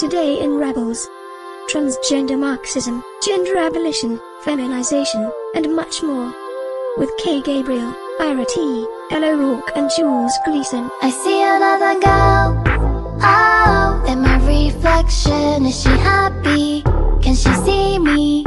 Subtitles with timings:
[0.00, 1.06] Today in Rebels.
[1.70, 6.32] Transgender Marxism, gender abolition, feminization, and much more.
[6.96, 10.90] With Kay Gabriel, Ira T, Elle O'Rourke and Jules Gleeson.
[11.02, 12.64] I see another girl.
[13.20, 16.80] Oh, in my reflection, is she happy?
[17.20, 18.44] Can she see me?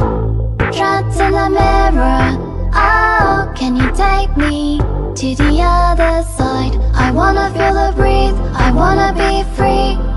[0.74, 2.34] Trapped in the mirror.
[2.74, 6.74] Oh, can you take me to the other side?
[6.94, 8.34] I wanna feel the breathe.
[8.56, 10.13] I wanna be free.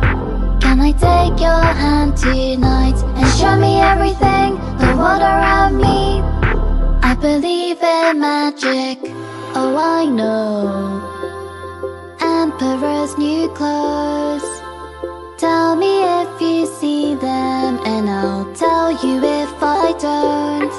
[0.87, 6.21] I take your hand tonight and show me everything, the world around me?
[7.03, 8.97] I believe in magic.
[9.53, 11.03] Oh, I know.
[12.21, 14.47] Emperor's new clothes.
[15.37, 20.71] Tell me if you see them, and I'll tell you if I don't.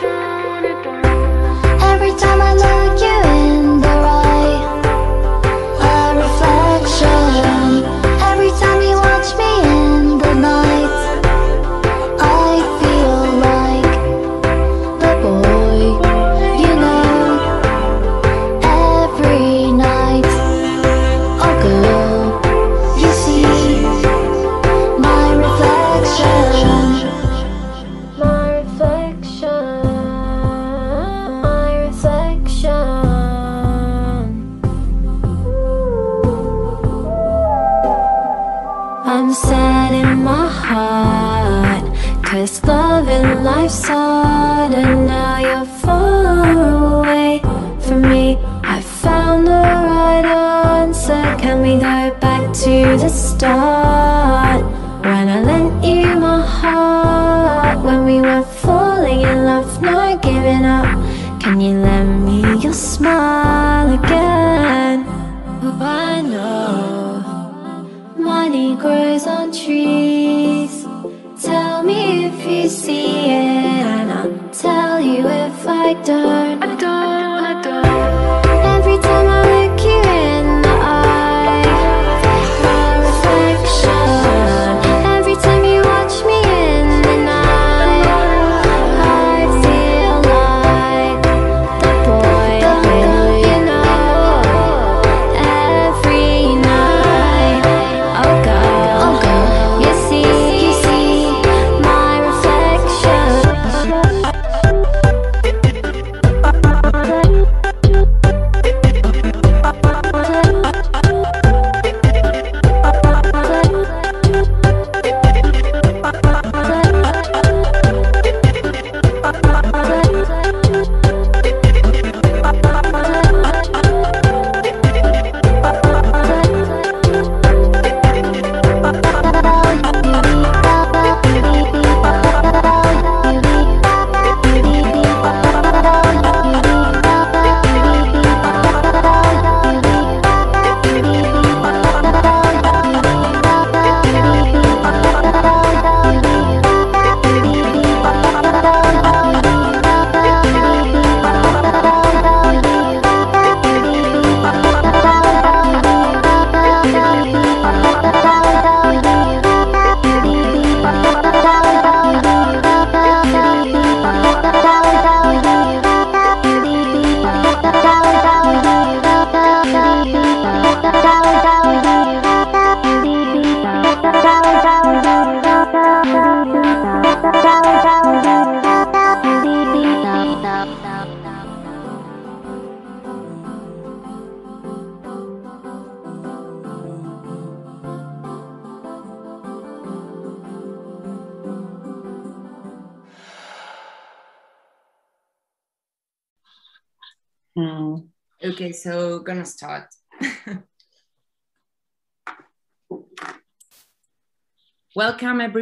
[1.92, 4.56] Every time I look you in the eye,
[5.92, 7.84] a reflection.
[8.30, 9.87] Every time you watch me
[43.70, 45.07] and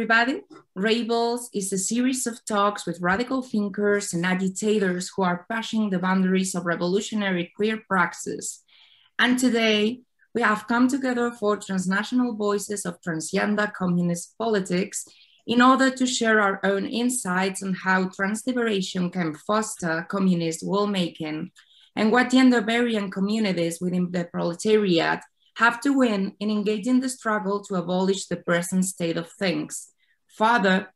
[0.09, 0.41] everybody.
[1.53, 6.55] Is a series of talks with radical thinkers and agitators who are pushing the boundaries
[6.55, 8.63] of revolutionary queer praxis.
[9.19, 10.01] And today,
[10.33, 15.05] we have come together for transnational voices of transgender communist politics
[15.45, 21.51] in order to share our own insights on how trans liberation can foster communist making
[21.97, 25.19] and what gender variant communities within the proletariat
[25.57, 29.89] have to win in engaging the struggle to abolish the present state of things.
[30.37, 30.93] Further,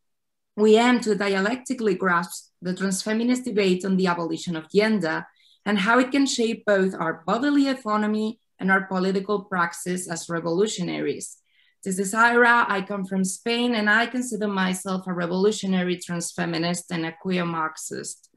[0.55, 5.25] we aim to dialectically grasp the transfeminist debate on the abolition of gender
[5.65, 11.37] and how it can shape both our bodily autonomy and our political praxis as revolutionaries.
[11.83, 12.65] This is Ira.
[12.69, 18.29] I come from Spain and I consider myself a revolutionary transfeminist and a queer Marxist.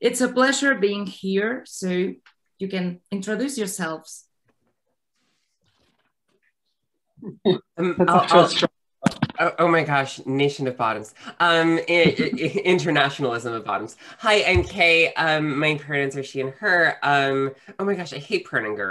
[0.00, 2.14] It's a pleasure being here, so
[2.58, 4.24] you can introduce yourselves.
[7.78, 8.68] Um, I'll, I'll,
[9.40, 11.14] Oh, oh, my gosh, nation of bottoms.
[11.38, 13.96] Um, internationalism of bottoms.
[14.18, 15.12] Hi, I'm Kay.
[15.14, 16.96] Um, my pronouns are she and her.
[17.04, 18.82] Um, oh my gosh, I hate pronoun go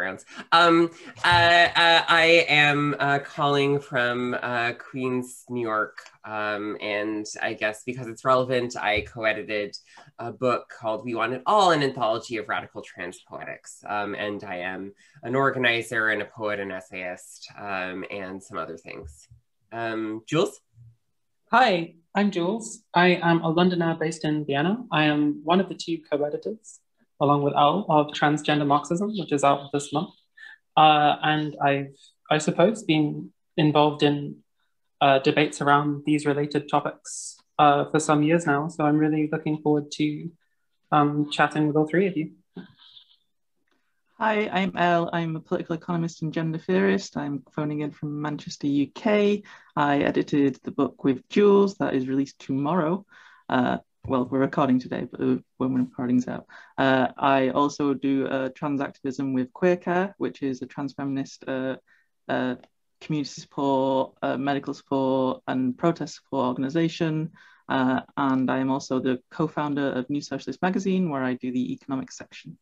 [0.54, 0.90] Um,
[1.26, 5.98] uh, uh, I am uh, calling from uh, Queens, New York.
[6.24, 9.78] Um, and I guess because it's relevant, I co-edited
[10.18, 13.84] a book called We Want It All, an anthology of radical trans poetics.
[13.86, 14.94] Um, and I am
[15.24, 19.28] an organizer and a poet and essayist um, and some other things.
[19.72, 20.60] Um, Jules?
[21.52, 22.84] Hi, I'm Jules.
[22.94, 24.84] I am a Londoner based in Vienna.
[24.92, 26.80] I am one of the two co-editors,
[27.20, 30.10] along with Elle, of Transgender Marxism, which is out this month.
[30.76, 31.96] Uh, and I've,
[32.30, 34.38] I suppose, been involved in
[35.02, 38.68] uh, debates around these related topics uh, for some years now.
[38.68, 40.30] So I'm really looking forward to
[40.92, 42.32] um, chatting with all three of you.
[44.20, 45.12] Hi, I'm Elle.
[45.14, 47.16] I'm a political economist and gender theorist.
[47.18, 49.44] I'm phoning in from Manchester, UK.
[49.76, 53.06] I edited the book with Jules that is released tomorrow.
[53.48, 53.78] Uh,
[54.08, 55.20] well, we're recording today, but
[55.58, 56.48] when the recording's out.
[56.80, 61.44] Uh, I also do uh, trans activism with Queer Care, which is a trans feminist
[61.48, 61.76] uh,
[62.28, 62.56] uh,
[63.00, 67.34] community support, uh, medical support, and protest support organization.
[67.70, 71.72] and I am also the co founder of New Socialist Magazine, where I do the
[71.72, 72.58] economics section.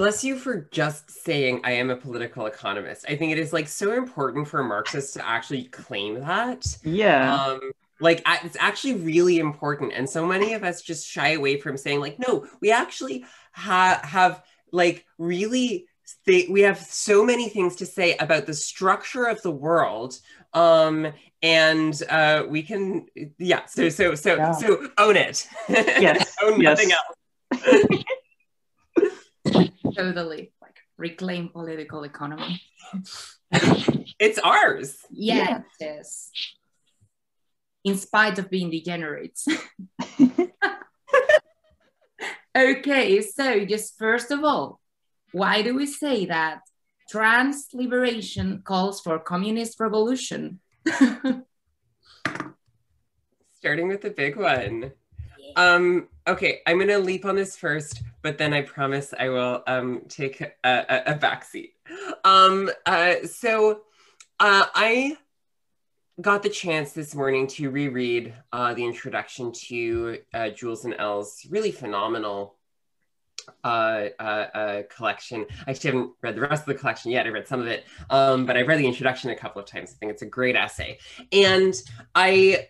[0.00, 3.04] Bless you for just saying I am a political economist.
[3.06, 6.64] I think it is like so important for Marxists to actually claim that.
[6.82, 7.34] Yeah.
[7.34, 7.60] Um,
[8.00, 12.00] like it's actually really important, and so many of us just shy away from saying
[12.00, 14.42] like, no, we actually ha- have
[14.72, 15.84] like really.
[16.24, 20.18] They, we have so many things to say about the structure of the world
[20.54, 23.06] um and uh we can
[23.38, 24.50] yeah so so so yeah.
[24.50, 26.80] so own it yes own yes.
[26.80, 28.04] nothing else
[29.94, 32.60] totally like reclaim political economy.
[34.18, 34.96] it's ours.
[35.10, 36.30] Yeah, yeah, it is.
[37.84, 39.46] In spite of being degenerates.
[42.56, 44.80] okay, so just first of all,
[45.32, 46.60] why do we say that
[47.08, 50.60] trans liberation calls for communist revolution?
[53.56, 54.92] Starting with the big one.
[55.56, 60.02] Um, okay, I'm gonna leap on this first, but then I promise I will um,
[60.08, 61.72] take a, a, a backseat.
[62.24, 63.82] Um, uh, so
[64.38, 65.16] uh, I
[66.20, 71.46] got the chance this morning to reread uh, the introduction to uh, Jules and Elle's
[71.48, 72.56] really phenomenal
[73.64, 75.46] uh, uh, uh, collection.
[75.66, 77.26] I actually haven't read the rest of the collection yet.
[77.26, 79.92] I read some of it, um, but I've read the introduction a couple of times.
[79.92, 80.98] I think it's a great essay.
[81.32, 81.74] And
[82.14, 82.68] I,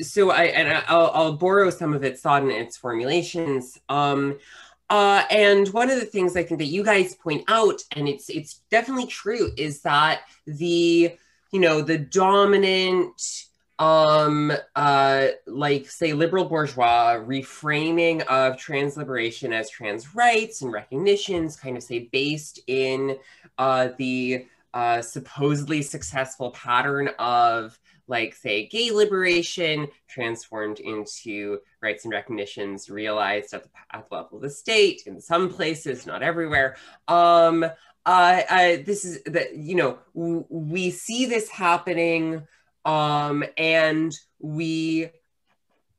[0.00, 3.78] so I, and I'll, I'll borrow some of its thought and its formulations.
[3.88, 4.38] Um,
[4.90, 8.28] uh, and one of the things I think that you guys point out, and it's
[8.28, 11.16] it's definitely true, is that the
[11.50, 13.20] you know the dominant
[13.80, 21.56] um uh like say liberal bourgeois reframing of trans liberation as trans rights and recognitions
[21.56, 23.16] kind of say based in
[23.58, 27.76] uh the uh supposedly successful pattern of
[28.06, 34.36] like say gay liberation transformed into rights and recognitions realized at the, at the level
[34.36, 36.76] of the state in some places not everywhere.
[37.08, 37.64] Um
[38.06, 42.46] uh, uh this is that you know we see this happening
[42.84, 45.10] um, and we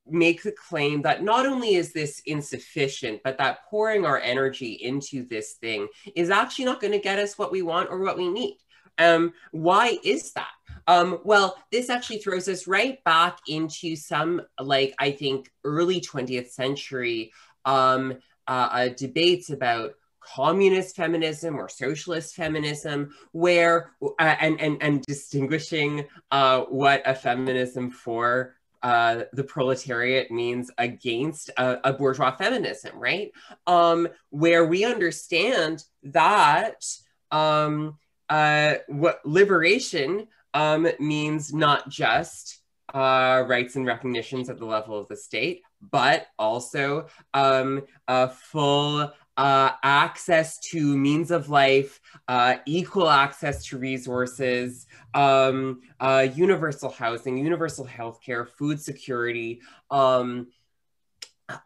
[0.07, 5.25] make the claim that not only is this insufficient, but that pouring our energy into
[5.27, 8.29] this thing is actually not going to get us what we want or what we
[8.29, 8.57] need.
[8.97, 10.51] Um, why is that?
[10.87, 16.49] Um, well, this actually throws us right back into some, like, I think, early 20th
[16.49, 17.33] century
[17.65, 19.93] um, uh, uh, debates about
[20.33, 27.91] communist feminism or socialist feminism where uh, and, and and distinguishing uh, what a feminism
[27.91, 33.31] for uh, the proletariat means against a, a bourgeois feminism right?
[33.67, 36.85] Um, where we understand that
[37.31, 37.97] um,
[38.29, 42.59] uh, what liberation um, means not just
[42.93, 49.11] uh, rights and recognitions at the level of the state, but also um, a full
[49.37, 57.37] uh, access to means of life, uh, equal access to resources, um, uh, universal housing,
[57.37, 59.61] universal healthcare, food security,
[59.91, 60.47] um,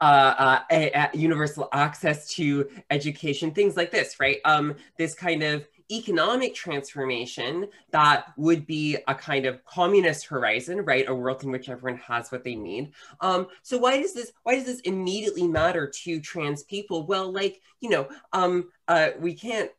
[0.02, 4.40] uh, uh, universal access to education, things like this, right?
[4.44, 11.08] Um, this kind of economic transformation that would be a kind of communist horizon, right?
[11.08, 12.92] A world in which everyone has what they need.
[13.22, 17.06] Um, so why does this why does this immediately matter to trans people?
[17.06, 19.72] Well, like you know, um, uh, we can't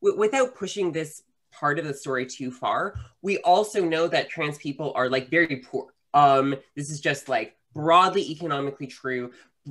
[0.00, 1.22] without pushing this
[1.52, 2.94] part of the story too far.
[3.20, 5.94] We also know that trans people are like very poor.
[6.14, 9.30] Um, this is just like broadly economically true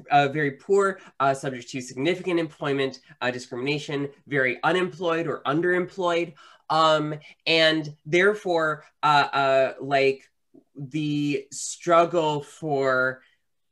[0.10, 6.34] uh, very poor, uh, subject to significant employment uh, discrimination, very unemployed or underemployed,
[6.70, 7.14] um,
[7.46, 10.30] and therefore, uh, uh, like
[10.76, 13.22] the struggle for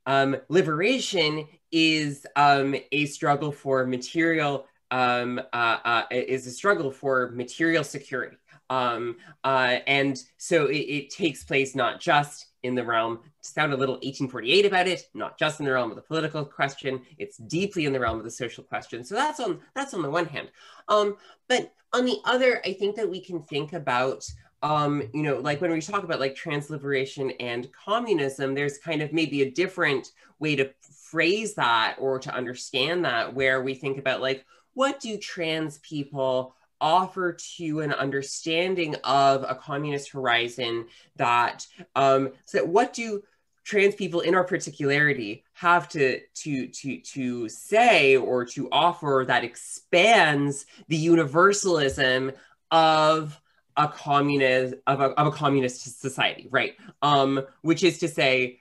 [0.06, 7.84] um, liberation is um, a struggle for material um, uh, is a struggle for material
[7.84, 8.36] security.
[8.68, 13.76] Um, and so it, it takes place not just in the realm, to sound a
[13.76, 17.86] little 1848 about it, not just in the realm of the political question, it's deeply
[17.86, 19.04] in the realm of the social question.
[19.04, 20.50] So that's on that's on the one hand.
[20.88, 21.16] Um,
[21.48, 24.30] but on the other, I think that we can think about
[24.62, 29.00] um, you know, like when we talk about like trans liberation and communism, there's kind
[29.00, 33.98] of maybe a different way to phrase that or to understand that, where we think
[33.98, 41.66] about like, what do trans people offer to an understanding of a communist horizon that
[41.94, 43.22] um, so what do
[43.64, 49.44] trans people in our particularity have to to to to say or to offer that
[49.44, 52.32] expands the universalism
[52.70, 53.40] of
[53.76, 56.74] a communist of a, of a communist society right?
[57.02, 58.60] Um which is to say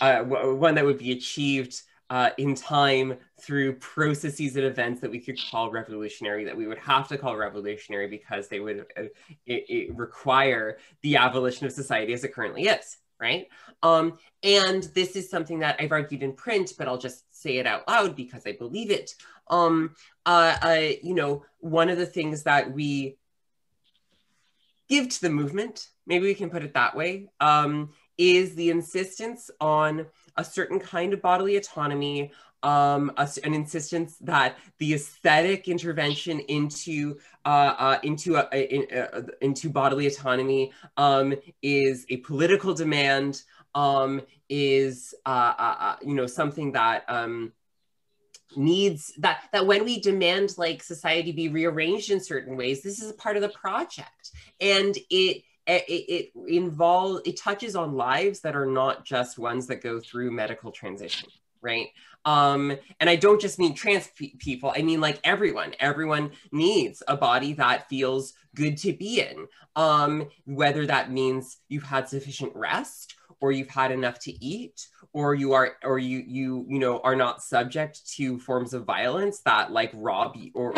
[0.00, 1.80] uh, one that would be achieved
[2.10, 6.78] uh, in time through processes and events that we could call revolutionary, that we would
[6.78, 9.02] have to call revolutionary because they would uh,
[9.46, 13.48] it, it require the abolition of society as it currently is, right?
[13.82, 17.66] Um, and this is something that I've argued in print, but I'll just say it
[17.66, 19.14] out loud because I believe it.
[19.48, 19.94] Um,
[20.26, 23.16] uh, uh, you know, one of the things that we
[24.88, 29.50] give to the movement, maybe we can put it that way, um, is the insistence
[29.60, 30.06] on
[30.36, 37.18] a certain kind of bodily autonomy, um, a, an insistence that the aesthetic intervention into
[37.44, 43.42] uh, uh, into a, in, uh, into bodily autonomy um, is a political demand,
[43.74, 47.52] um, is uh, uh, uh, you know something that um,
[48.56, 53.10] needs that that when we demand like society be rearranged in certain ways, this is
[53.10, 58.56] a part of the project, and it it, it involves it touches on lives that
[58.56, 61.28] are not just ones that go through medical transition
[61.64, 61.88] right?
[62.26, 65.74] Um and i don't just mean trans pe- people i mean like everyone.
[65.80, 69.46] Everyone needs a body that feels good to be in.
[69.74, 75.34] Um whether that means you've had sufficient rest or you've had enough to eat or
[75.34, 79.70] you are or you you you know are not subject to forms of violence that
[79.72, 80.72] like rob you or,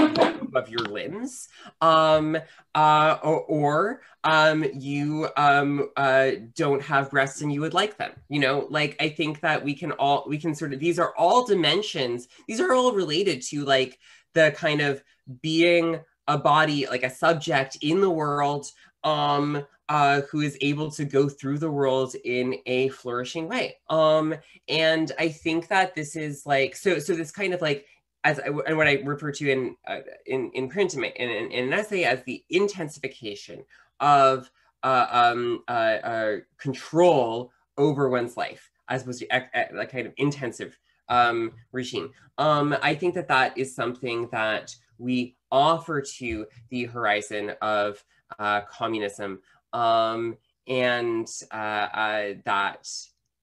[0.54, 1.48] of your limbs
[1.80, 2.36] um
[2.74, 8.12] uh or, or um you um uh don't have breasts and you would like them
[8.28, 8.66] you know?
[8.70, 12.28] Like i think that we can all we can sort of these are all dimensions.
[12.46, 13.98] These are all related to like
[14.34, 15.02] the kind of
[15.40, 18.66] being a body like a subject in the world
[19.04, 23.76] um uh, who is able to go through the world in a flourishing way.
[23.88, 24.34] Um,
[24.68, 26.98] and I think that this is like so.
[26.98, 27.86] So this kind of like
[28.24, 31.64] as I, and what I refer to in uh, in in print in, in, in,
[31.64, 33.64] an essay as the intensification
[34.00, 34.50] of
[34.82, 40.78] uh, um, uh, uh, control over one's life, as opposed to a, kind of intensive
[41.08, 42.10] um, regime.
[42.38, 48.02] Um, I think that that is something that we offer to the horizon of
[48.38, 49.40] uh, communism
[49.76, 52.88] um, and uh, uh, that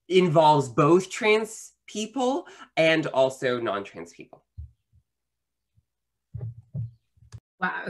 [0.08, 4.42] involves both trans people and also non-trans people.
[7.60, 7.86] Wow.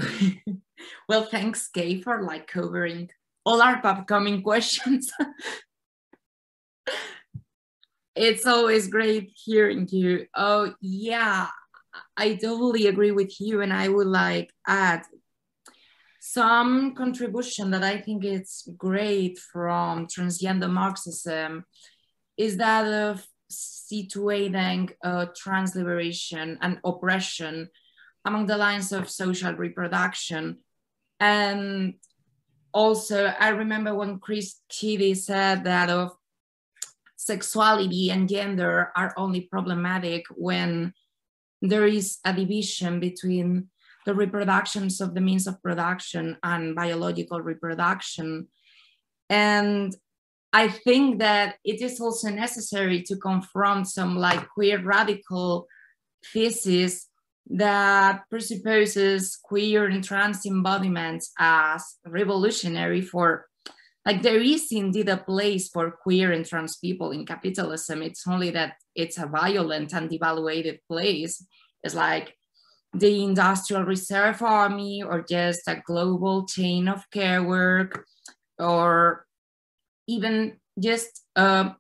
[1.09, 3.11] well, thanks, Kay, for like covering
[3.47, 5.11] all our upcoming questions.
[8.15, 10.27] it's always great hearing you.
[10.37, 11.49] Oh, yeah,
[12.17, 13.63] I totally agree with you.
[13.63, 15.03] And I would like add
[16.35, 21.65] some contribution that I think it's great from transgender Marxism
[22.37, 27.71] is that of situating uh, trans liberation and oppression
[28.25, 30.59] among the lines of social reproduction.
[31.21, 31.95] And
[32.73, 36.17] also, I remember when Chris Chitty said that of
[37.15, 40.95] sexuality and gender are only problematic when
[41.63, 43.69] there is a division between
[44.05, 48.49] the reproductions of the means of production and biological reproduction.
[49.31, 49.95] And
[50.53, 55.67] I think that it is also necessary to confront some like queer radical
[56.33, 57.09] thesis
[57.51, 63.47] that presupposes queer and trans embodiments as revolutionary for
[64.07, 68.51] like there is indeed a place for queer and trans people in capitalism it's only
[68.51, 71.45] that it's a violent and devaluated place
[71.83, 72.35] it's like
[72.95, 78.07] the industrial reserve army or just a global chain of care work
[78.59, 79.27] or
[80.07, 81.71] even just uh,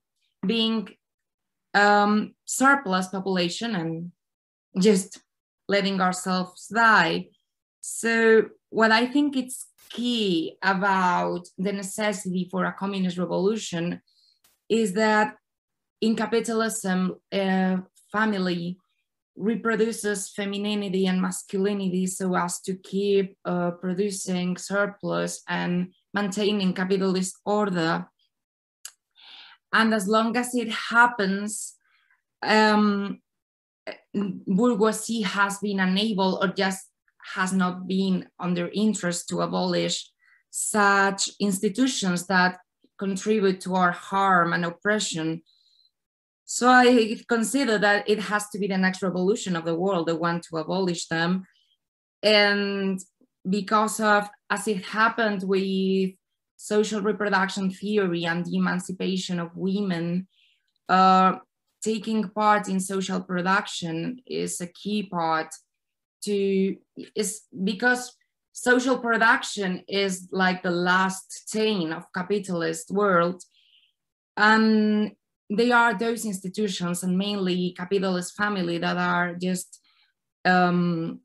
[0.47, 0.89] being
[1.75, 4.13] um, surplus population and
[4.81, 5.21] just
[5.69, 7.29] letting ourselves die.
[7.81, 14.01] So what I think it's key about the necessity for a communist revolution
[14.69, 15.37] is that
[16.01, 17.77] in capitalism, uh,
[18.11, 18.79] family
[19.37, 28.07] reproduces femininity and masculinity so as to keep uh, producing surplus and maintaining capitalist order.
[29.73, 31.75] And as long as it happens,
[32.43, 33.21] um,
[34.15, 36.89] bourgeoisie has been unable or just
[37.35, 40.11] has not been under interest to abolish
[40.51, 42.59] such institutions that
[42.99, 45.43] contribute to our harm and oppression.
[46.45, 50.17] So I consider that it has to be the next revolution of the world, the
[50.17, 51.45] one to abolish them.
[52.23, 53.01] And
[53.49, 56.13] because of, as it happened with
[56.57, 60.27] social reproduction theory and the emancipation of women,
[60.89, 61.37] uh,
[61.83, 65.49] taking part in social production is a key part
[66.23, 66.77] to
[67.15, 68.17] is because
[68.53, 73.43] social production is like the last chain of capitalist world
[74.37, 75.13] and
[75.57, 79.81] they are those institutions and mainly capitalist family that are just
[80.45, 81.21] um,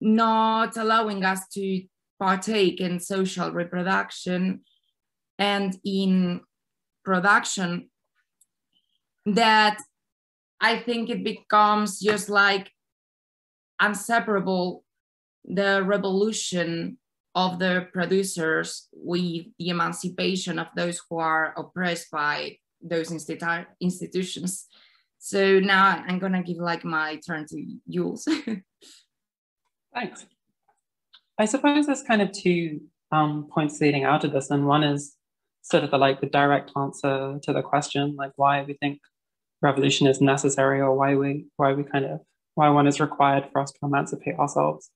[0.00, 1.82] not allowing us to
[2.18, 4.60] partake in social reproduction.
[5.38, 6.40] And in
[7.04, 7.90] production
[9.24, 9.78] that
[10.60, 12.70] I think it becomes just like
[13.80, 14.84] inseparable
[15.44, 16.98] the revolution
[17.34, 24.66] of the producers with the emancipation of those who are oppressed by those institu- institutions.
[25.18, 28.26] So now I'm gonna give like my turn to Jules.
[29.94, 30.26] Thanks.
[31.38, 32.80] I suppose there's kind of two
[33.12, 35.16] um, points leading out of this, and one is
[35.62, 39.00] sort of the like the direct answer to the question, like why we think
[39.62, 42.20] revolution is necessary or why we why we kind of
[42.54, 44.90] why one is required for us to emancipate ourselves,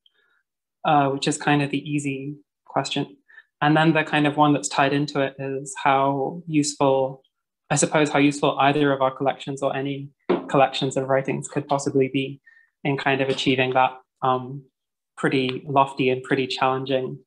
[0.84, 3.16] uh, which is kind of the easy question.
[3.60, 7.22] And then the kind of one that's tied into it is how useful,
[7.72, 10.10] I suppose, how useful either of our collections or any
[10.50, 12.38] collections of writings could possibly be
[12.84, 14.64] in kind of achieving that um,
[15.16, 17.18] pretty lofty and pretty challenging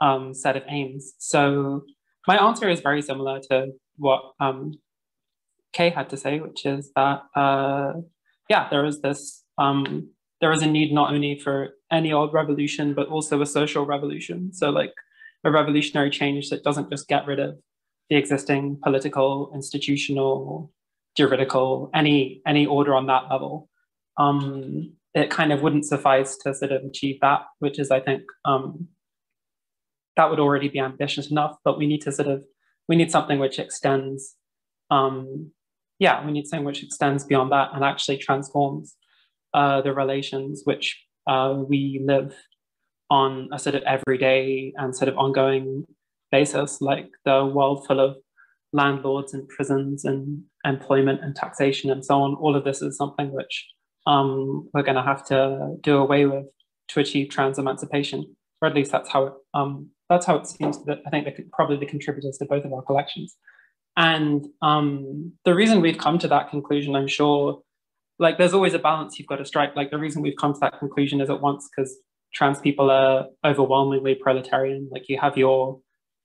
[0.00, 1.12] um, set of aims.
[1.18, 1.82] So
[2.26, 4.72] my answer is very similar to what um,
[5.74, 7.92] Kay had to say, which is that uh,
[8.48, 10.08] yeah, there is this um,
[10.40, 14.54] there is a need not only for any old revolution but also a social revolution.
[14.54, 14.94] So like
[15.44, 17.58] a revolutionary change that doesn't just get rid of
[18.10, 20.72] the existing political, institutional,
[21.16, 23.68] juridical, any any order on that level.
[24.18, 28.22] Um, it kind of wouldn't suffice to sort of achieve that, which is I think
[28.44, 28.88] um,
[30.16, 31.56] that would already be ambitious enough.
[31.64, 32.44] But we need to sort of
[32.88, 34.36] we need something which extends
[34.90, 35.52] um,
[36.00, 38.96] yeah, we need something which extends beyond that and actually transforms
[39.54, 42.34] uh, the relations which uh, we live
[43.10, 45.84] on a sort of everyday and sort of ongoing
[46.30, 48.16] basis, like the world full of
[48.72, 52.34] landlords and prisons and employment and taxation and so on.
[52.34, 53.66] All of this is something which
[54.06, 56.46] um, we're going to have to do away with
[56.88, 60.84] to achieve trans emancipation, or at least that's how it, um, that's how it seems
[60.84, 63.36] that I think the, probably the contributors to both of our collections.
[63.96, 67.62] And um, the reason we've come to that conclusion, I'm sure,
[68.18, 69.76] like there's always a balance you've got to strike.
[69.76, 71.96] Like the reason we've come to that conclusion is at once because
[72.32, 74.88] trans people are overwhelmingly proletarian.
[74.90, 75.80] Like you have your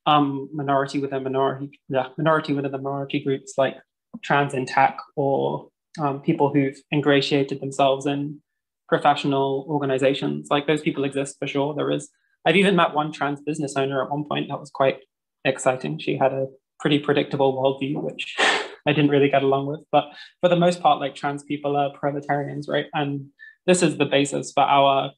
[0.05, 3.75] um, minority within minority, yeah, minority within the minority groups like
[4.23, 8.41] trans in tech or um, people who've ingratiated themselves in
[8.87, 10.47] professional organizations.
[10.49, 11.73] Like those people exist for sure.
[11.73, 12.09] There is.
[12.45, 14.99] I've even met one trans business owner at one point that was quite
[15.43, 15.97] exciting.
[15.97, 16.47] She had a
[16.79, 18.35] pretty predictable worldview, which
[18.87, 19.81] I didn't really get along with.
[19.91, 20.05] But
[20.41, 22.85] for the most part, like trans people are proletarians, right?
[22.93, 23.27] And
[23.65, 25.11] this is the basis for our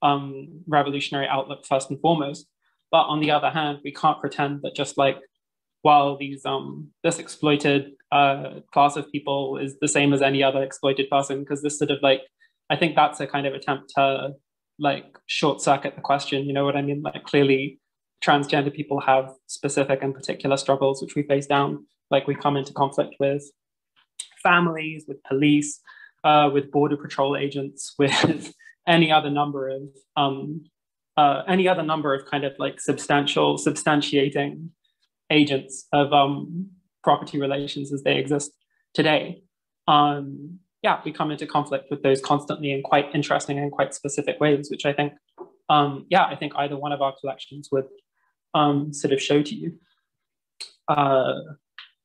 [0.00, 2.46] um, revolutionary outlook first and foremost.
[2.92, 5.18] But on the other hand, we can't pretend that just like
[5.82, 10.62] while these um, this exploited uh, class of people is the same as any other
[10.62, 12.20] exploited person, because this sort of like
[12.70, 14.34] I think that's a kind of attempt to
[14.78, 16.46] like short circuit the question.
[16.46, 17.02] You know what I mean?
[17.02, 17.80] Like clearly
[18.24, 22.72] transgender people have specific and particular struggles which we face down like we come into
[22.72, 23.42] conflict with
[24.40, 25.80] families with police
[26.24, 28.54] uh, with border patrol agents, with
[28.86, 29.82] any other number of
[30.16, 30.64] um,
[31.16, 34.68] uh, any other number of kind of like substantial substantiating
[35.30, 36.68] agents of um,
[37.02, 38.52] property relations as they exist
[38.94, 39.42] today.
[39.88, 44.40] Um, yeah, we come into conflict with those constantly in quite interesting and quite specific
[44.40, 45.12] ways, which I think,
[45.68, 47.86] um, yeah, I think either one of our collections would
[48.54, 49.78] um, sort of show to you.
[50.88, 51.34] Uh,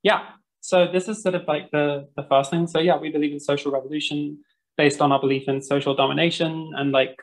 [0.03, 0.25] yeah,
[0.61, 2.67] so this is sort of like the, the first thing.
[2.67, 4.39] So yeah, we believe in social revolution
[4.77, 7.15] based on our belief in social domination and like,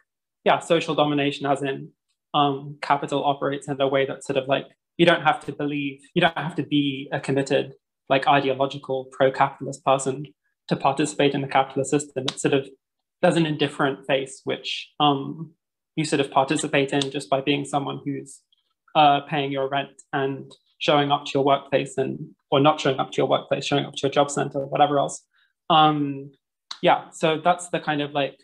[0.44, 1.90] yeah, social domination as in
[2.34, 6.00] um, capital operates in a way that sort of like, you don't have to believe,
[6.14, 7.74] you don't have to be a committed
[8.08, 10.26] like ideological pro-capitalist person
[10.68, 12.24] to participate in the capitalist system.
[12.28, 12.68] It's sort of
[13.22, 15.52] there's an indifferent face which um,
[15.96, 18.40] you sort of participate in just by being someone who's
[18.94, 22.18] uh, paying your rent and showing up to your workplace and
[22.50, 25.24] or not showing up to your workplace, showing up to your job center, whatever else.
[25.70, 26.32] Um,
[26.82, 28.36] yeah, so that's the kind of like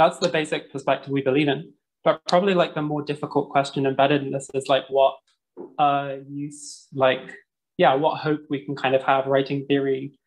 [0.00, 1.74] that's the basic perspective we believe in.
[2.04, 5.16] But probably like the more difficult question embedded in this is like what
[5.78, 7.34] uh, use like
[7.76, 10.18] yeah, what hope we can kind of have writing theory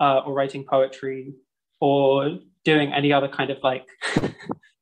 [0.00, 1.32] uh, or writing poetry
[1.80, 3.86] or doing any other kind of like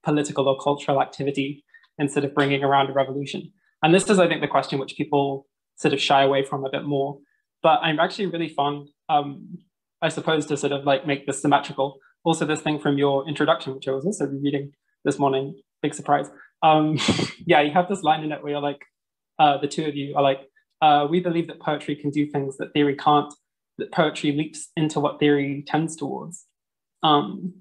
[0.04, 1.64] political or cultural activity
[1.98, 3.52] instead of bringing around a revolution.
[3.82, 6.70] And this is, I think, the question which people sort of shy away from a
[6.70, 7.18] bit more.
[7.62, 9.58] But I'm actually really fond, um,
[10.02, 11.98] I suppose, to sort of like make this symmetrical.
[12.24, 14.72] Also, this thing from your introduction, which I was also reading
[15.04, 16.30] this morning, big surprise.
[16.62, 16.98] Um,
[17.46, 18.84] yeah, you have this line in it where you're like,
[19.38, 20.40] uh, the two of you are like,
[20.82, 23.32] uh, we believe that poetry can do things that theory can't,
[23.78, 26.46] that poetry leaps into what theory tends towards.
[27.02, 27.54] Um,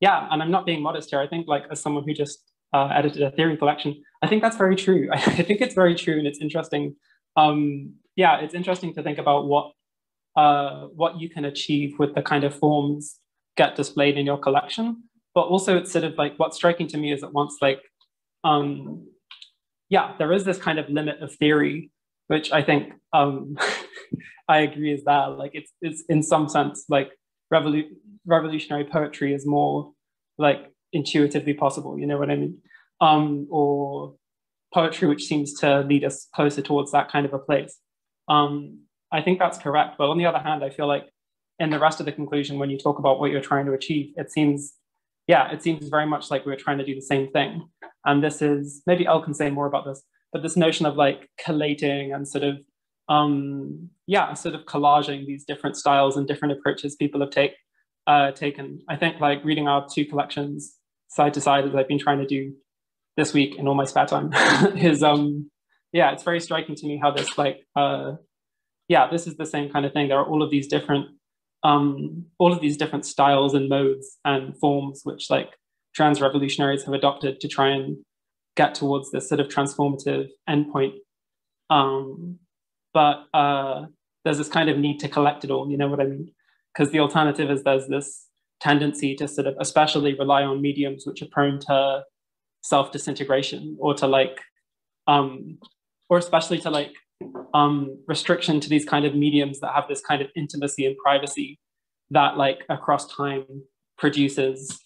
[0.00, 1.20] yeah, and I'm not being modest here.
[1.20, 2.38] I think like as someone who just
[2.72, 5.08] uh, edited a theory collection, I think that's very true.
[5.12, 6.94] I think it's very true and it's interesting.
[7.36, 9.72] Um, yeah, it's interesting to think about what
[10.36, 13.18] uh, what you can achieve with the kind of forms
[13.58, 15.02] get displayed in your collection.
[15.34, 17.82] But also it's sort of like what's striking to me is at once like,
[18.44, 19.06] um,
[19.90, 21.90] yeah, there is this kind of limit of theory
[22.28, 23.56] which I think um,
[24.48, 27.10] I agree is that like it's it's in some sense like
[27.52, 27.90] revolu-
[28.24, 29.92] revolutionary poetry is more
[30.38, 31.98] like intuitively possible.
[31.98, 32.58] You know what I mean?
[33.00, 34.14] Um, or
[34.72, 37.76] poetry which seems to lead us closer towards that kind of a place.
[38.28, 39.96] Um, I think that's correct.
[39.98, 41.08] But on the other hand, I feel like
[41.58, 44.12] in the rest of the conclusion, when you talk about what you're trying to achieve,
[44.16, 44.74] it seems,
[45.26, 47.68] yeah, it seems very much like we're trying to do the same thing.
[48.04, 51.28] And this is maybe Elle can say more about this but this notion of like
[51.42, 52.58] collating and sort of
[53.08, 57.52] um, yeah, sort of collaging these different styles and different approaches people have take,
[58.06, 58.82] uh, taken.
[58.86, 60.74] I think like reading our two collections
[61.08, 62.52] side to side as I've been trying to do
[63.16, 64.32] this week in all my spare time
[64.76, 65.50] is um
[65.92, 68.12] yeah, it's very striking to me how this like uh
[68.88, 70.08] yeah, this is the same kind of thing.
[70.08, 71.08] There are all of these different
[71.64, 75.50] um all of these different styles and modes and forms which like
[75.94, 77.96] trans revolutionaries have adopted to try and
[78.58, 80.94] get towards this sort of transformative endpoint.
[81.70, 82.38] Um,
[82.92, 83.86] but uh,
[84.24, 86.32] there's this kind of need to collect it all, you know what I mean?
[86.74, 88.26] Because the alternative is there's this
[88.60, 92.02] tendency to sort of especially rely on mediums which are prone to
[92.62, 94.40] self disintegration or to like,
[95.06, 95.58] um,
[96.10, 96.92] or especially to like
[97.54, 101.58] um, restriction to these kind of mediums that have this kind of intimacy and privacy
[102.10, 103.44] that like across time
[103.98, 104.80] produces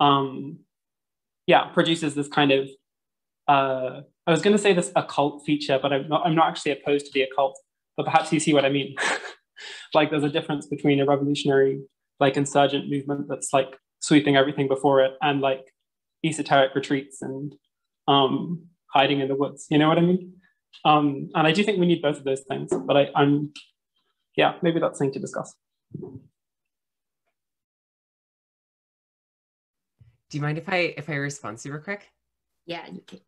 [0.00, 0.58] um
[1.46, 2.68] yeah produces this kind of
[3.48, 6.72] uh, I was going to say this occult feature, but I'm not, I'm not actually
[6.72, 7.58] opposed to the occult,
[7.96, 8.96] but perhaps you see what I mean.
[9.94, 11.80] like there's a difference between a revolutionary,
[12.18, 15.72] like insurgent movement that's like sweeping everything before it and like
[16.24, 17.54] esoteric retreats and
[18.08, 19.66] um, hiding in the woods.
[19.70, 20.32] You know what I mean?
[20.84, 23.52] Um, and I do think we need both of those things, but I, I'm,
[24.36, 25.54] yeah, maybe that's something to discuss.
[30.28, 32.10] Do you mind if I if I respond super quick?
[32.66, 33.20] Yeah, you can.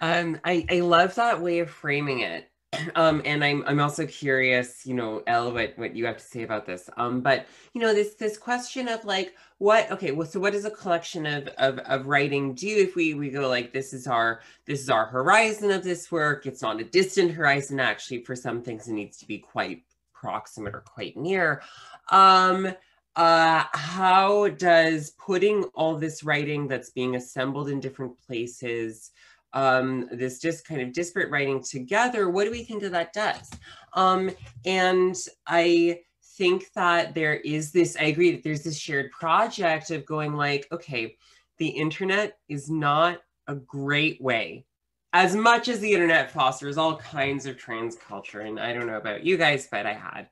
[0.00, 2.49] um, I, I love that way of framing it.
[2.94, 6.42] Um, and I'm I'm also curious, you know, Elle, what what you have to say
[6.42, 6.88] about this.
[6.96, 10.64] Um, but you know, this this question of like what okay, well, so what does
[10.64, 14.40] a collection of of of writing do if we we go like this is our
[14.66, 16.46] this is our horizon of this work.
[16.46, 20.74] It's not a distant horizon, actually, for some things it needs to be quite proximate
[20.74, 21.62] or quite near.
[22.10, 22.72] Um,
[23.16, 29.10] uh, how does putting all this writing that's being assembled in different places,
[29.52, 33.50] um, this just kind of disparate writing together, what do we think that that does?
[33.94, 34.30] Um,
[34.64, 36.00] and I
[36.36, 40.66] think that there is this, I agree that there's this shared project of going like,
[40.72, 41.16] okay,
[41.58, 44.64] the internet is not a great way
[45.12, 48.96] as much as the internet fosters all kinds of trans culture and i don't know
[48.96, 50.28] about you guys but i had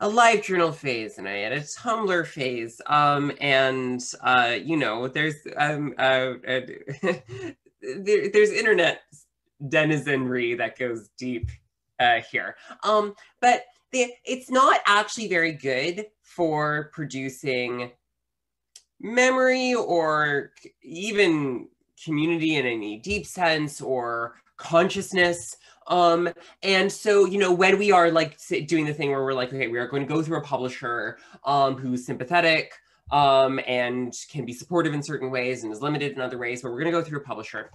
[0.00, 2.80] a live journal phase and I had a Tumblr phase.
[2.86, 6.60] Um, and uh, you know, there's um, uh, uh
[7.98, 9.02] there, there's internet
[9.62, 11.50] denizenry that goes deep
[12.00, 12.56] uh, here.
[12.82, 17.92] Um, but the, it's not actually very good for producing
[19.00, 21.68] memory or even
[22.02, 25.56] community in any deep sense or consciousness
[25.88, 26.28] um
[26.62, 29.66] and so you know when we are like doing the thing where we're like okay
[29.66, 32.72] we are going to go through a publisher um who's sympathetic
[33.14, 36.70] um and can be supportive in certain ways and is limited in other ways but
[36.70, 37.70] we're going to go through a publisher.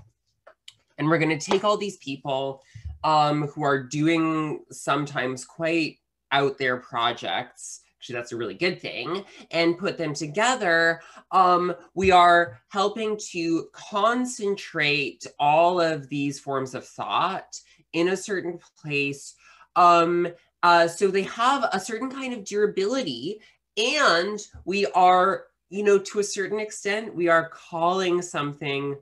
[0.98, 2.62] And we're going to take all these people
[3.06, 5.98] um who are doing sometimes quite
[6.32, 11.02] out there projects actually that's a really good thing and put them together.
[11.32, 17.60] Um, we are helping to concentrate all of these forms of thought
[17.92, 19.36] in a certain place
[19.76, 20.28] um,
[20.64, 23.40] uh, so they have a certain kind of durability
[23.80, 28.96] and we are you know to a certain extent we are calling something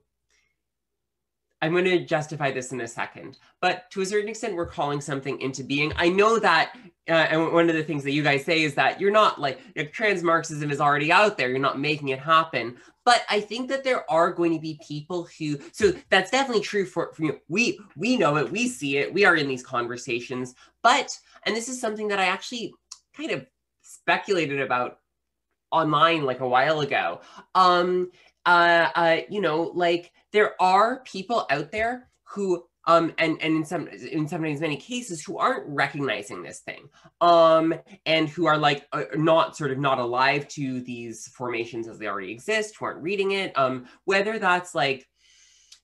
[1.61, 5.01] I'm going to justify this in a second, but to a certain extent, we're calling
[5.01, 5.91] something into being.
[5.95, 6.77] I know that,
[7.09, 9.59] uh, and one of the things that you guys say is that you're not like,
[9.91, 12.77] trans Marxism is already out there, you're not making it happen.
[13.05, 16.85] But I think that there are going to be people who, so that's definitely true
[16.85, 17.39] for, for you.
[17.47, 20.53] We we know it, we see it, we are in these conversations.
[20.83, 22.73] But, and this is something that I actually
[23.15, 23.47] kind of
[24.07, 24.99] speculated about
[25.71, 27.19] online like a while ago.
[27.55, 28.09] Um,
[28.45, 33.65] uh, uh, you know, like there are people out there who um, and and in
[33.65, 36.87] some in sometimes many cases who aren't recognizing this thing
[37.19, 37.73] um,
[38.05, 42.07] and who are like uh, not sort of not alive to these formations as they
[42.07, 45.05] already exist who aren't reading it um, whether that's like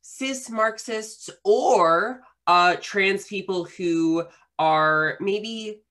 [0.01, 4.23] cis marxists or uh, trans people who
[4.57, 5.81] are maybe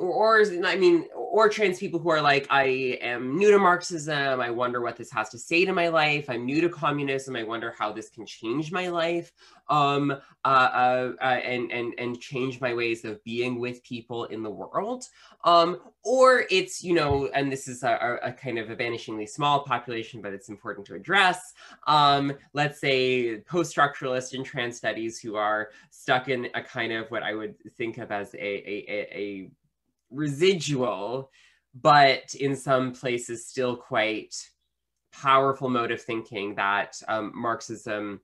[0.00, 4.40] or I mean, or trans people who are like, I am new to Marxism.
[4.40, 6.28] I wonder what this has to say to my life.
[6.28, 7.36] I'm new to communism.
[7.36, 9.32] I wonder how this can change my life,
[9.68, 14.42] um, uh, uh, uh, and and and change my ways of being with people in
[14.42, 15.04] the world.
[15.44, 19.62] Um, or it's you know, and this is a, a kind of a vanishingly small
[19.62, 21.52] population, but it's important to address.
[21.86, 27.22] Um, let's say post-structuralist and trans studies who are stuck in a kind of what
[27.22, 29.50] I would think of as a, a, a, a
[30.10, 31.30] residual,
[31.74, 34.34] but in some places still quite
[35.12, 38.20] powerful mode of thinking that um, Marxism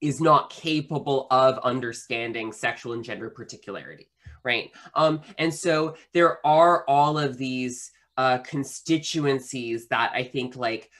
[0.00, 4.10] is not capable of understanding sexual and gender particularity,
[4.44, 4.70] right?
[4.94, 10.90] Um, and so there are all of these uh, constituencies that I think like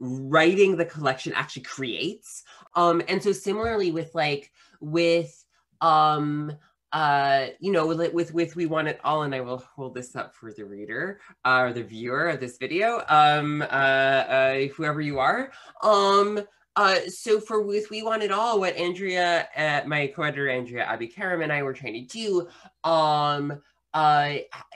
[0.00, 2.42] writing the collection actually creates.
[2.74, 5.44] Um, and so similarly with like with
[5.80, 6.52] um,
[6.92, 10.16] uh, you know, with, with, with We Want It All, and I will hold this
[10.16, 15.00] up for the reader uh, or the viewer of this video, um, uh, uh, whoever
[15.00, 15.52] you are.
[15.82, 16.40] Um,
[16.76, 21.42] uh, so for with We Want It All, what Andrea, uh, my co-editor Andrea Abi-Karam
[21.42, 22.48] and I were trying to do,
[22.88, 23.60] um,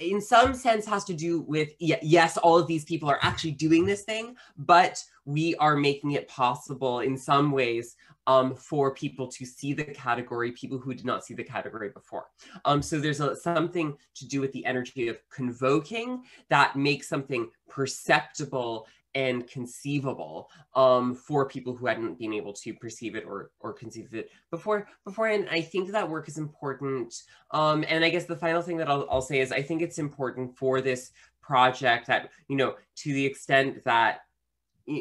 [0.00, 3.84] in some sense has to do with, yes, all of these people are actually doing
[3.84, 7.96] this thing, but we are making it possible in some ways
[8.26, 12.26] um, for people to see the category, people who did not see the category before.
[12.64, 17.50] Um, so there's a, something to do with the energy of convoking that makes something
[17.68, 23.72] perceptible and conceivable um, for people who hadn't been able to perceive it or or
[23.72, 27.14] conceive it before before and I think that work is important
[27.52, 29.98] um, and I guess the final thing that I'll, I'll say is I think it's
[29.98, 34.20] important for this project that you know to the extent that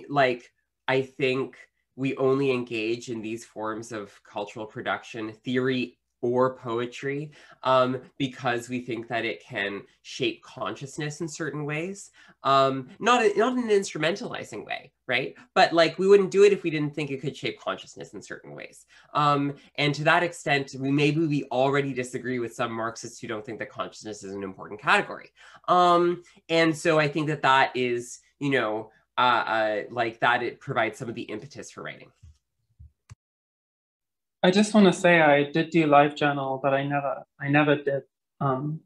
[0.09, 0.51] like
[0.87, 1.57] I think
[1.95, 7.31] we only engage in these forms of cultural production, theory or poetry,
[7.63, 12.11] um, because we think that it can shape consciousness in certain ways.
[12.43, 15.35] Um, not, a, not in an instrumentalizing way, right?
[15.53, 18.21] But like we wouldn't do it if we didn't think it could shape consciousness in
[18.21, 18.85] certain ways.
[19.13, 23.45] Um, and to that extent, we maybe we already disagree with some Marxists who don't
[23.45, 25.31] think that consciousness is an important category.
[25.67, 30.59] Um, and so I think that that is, you know, uh, uh, like that it
[30.59, 32.11] provides some of the impetus for writing.
[34.41, 37.75] I just want to say I did do live journal, but I never I never
[37.75, 38.03] did.
[38.41, 38.81] Um,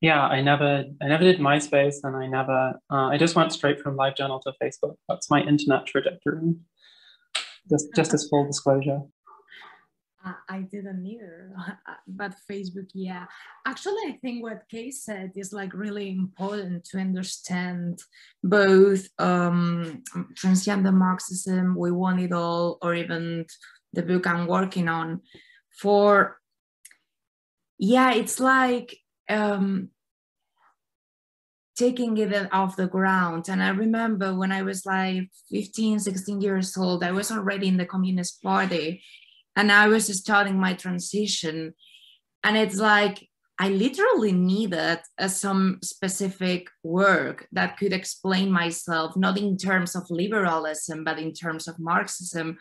[0.00, 3.80] yeah, I never I never did MySpace, and I never uh, I just went straight
[3.80, 4.96] from live journal to Facebook.
[5.08, 6.54] That's my internet trajectory.
[7.68, 9.02] Just just as full disclosure.
[10.48, 11.54] I didn't either,
[12.08, 13.26] but Facebook, yeah.
[13.66, 18.00] Actually, I think what Kay said is like really important to understand
[18.42, 20.02] both um,
[20.34, 23.46] transgender Marxism, We Want It All, or even
[23.92, 25.20] the book I'm working on.
[25.80, 26.38] For,
[27.78, 28.96] yeah, it's like
[29.28, 29.90] um,
[31.76, 33.48] taking it off the ground.
[33.48, 37.76] And I remember when I was like 15, 16 years old, I was already in
[37.76, 39.02] the Communist Party
[39.56, 41.74] and I was starting my transition.
[42.44, 43.26] And it's like,
[43.58, 50.10] I literally needed uh, some specific work that could explain myself, not in terms of
[50.10, 52.58] liberalism, but in terms of Marxism.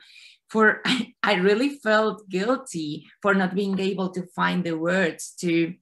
[0.49, 0.81] For
[1.23, 5.73] I really felt guilty for not being able to find the words to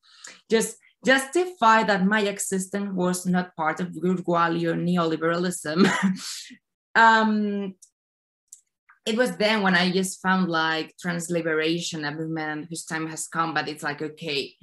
[0.49, 5.85] just justify that my existence was not part of or neoliberalism.
[6.95, 7.75] um,
[9.05, 13.27] it was then when I just found like trans liberation, a movement whose time has
[13.27, 14.55] come, but it's like, okay,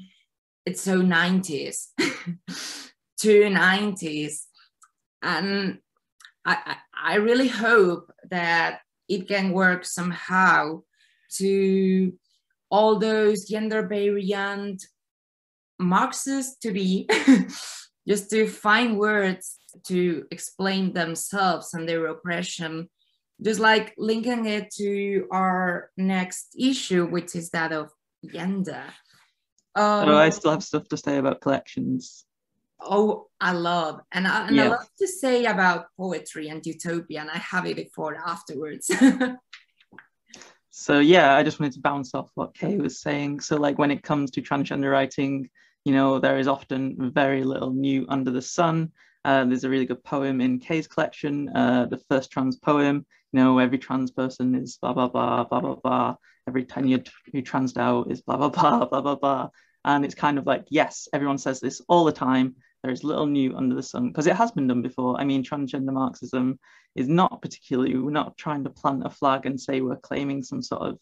[0.64, 1.88] it's so 90s,
[3.18, 4.34] two 90s.
[5.22, 5.78] And
[6.46, 10.82] I, I really hope that it can work somehow
[11.36, 12.12] to
[12.70, 14.84] all those gender variant
[15.78, 17.08] Marxists to be
[18.08, 22.88] just to find words to explain themselves and their oppression
[23.42, 27.90] just like linking it to our next issue which is that of
[28.26, 28.84] gender
[29.74, 32.24] um, oh, I still have stuff to say about collections.
[32.80, 34.64] Oh, I love, and I, and yeah.
[34.64, 38.90] I love to say about poetry and utopia, and I have it before afterwards.
[40.70, 43.40] so yeah, I just wanted to bounce off what Kay was saying.
[43.40, 45.50] So like when it comes to transgender writing,
[45.84, 48.90] you know, there is often very little new under the sun.
[49.24, 53.04] Uh, there's a really good poem in Kay's collection, uh, the first trans poem.
[53.32, 56.16] You know, every trans person is blah blah blah blah blah blah
[56.50, 57.00] every time you,
[57.32, 59.48] you transed out is blah, blah, blah, blah, blah, blah.
[59.84, 62.56] And it's kind of like, yes, everyone says this all the time.
[62.82, 65.20] There is little new under the sun because it has been done before.
[65.20, 66.58] I mean, transgender Marxism
[66.96, 70.62] is not particularly, we're not trying to plant a flag and say we're claiming some
[70.62, 70.98] sort of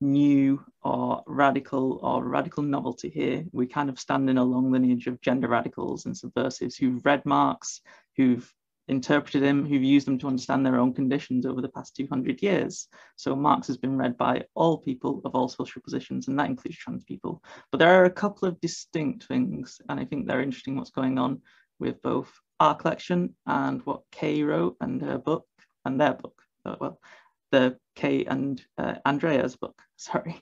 [0.00, 3.44] new or radical or radical novelty here.
[3.52, 7.24] We kind of stand in a long lineage of gender radicals and subversives who've read
[7.24, 7.80] Marx,
[8.16, 8.52] who've
[8.88, 12.88] interpreted him, who've used them to understand their own conditions over the past 200 years.
[13.16, 16.78] So Marx has been read by all people of all social positions, and that includes
[16.78, 17.42] trans people.
[17.70, 21.18] But there are a couple of distinct things, and I think they're interesting what's going
[21.18, 21.42] on
[21.78, 25.46] with both our collection and what Kay wrote and her book
[25.84, 26.42] and their book.
[26.64, 27.00] Uh, well,
[27.50, 30.40] the Kay and uh, Andrea's book, sorry.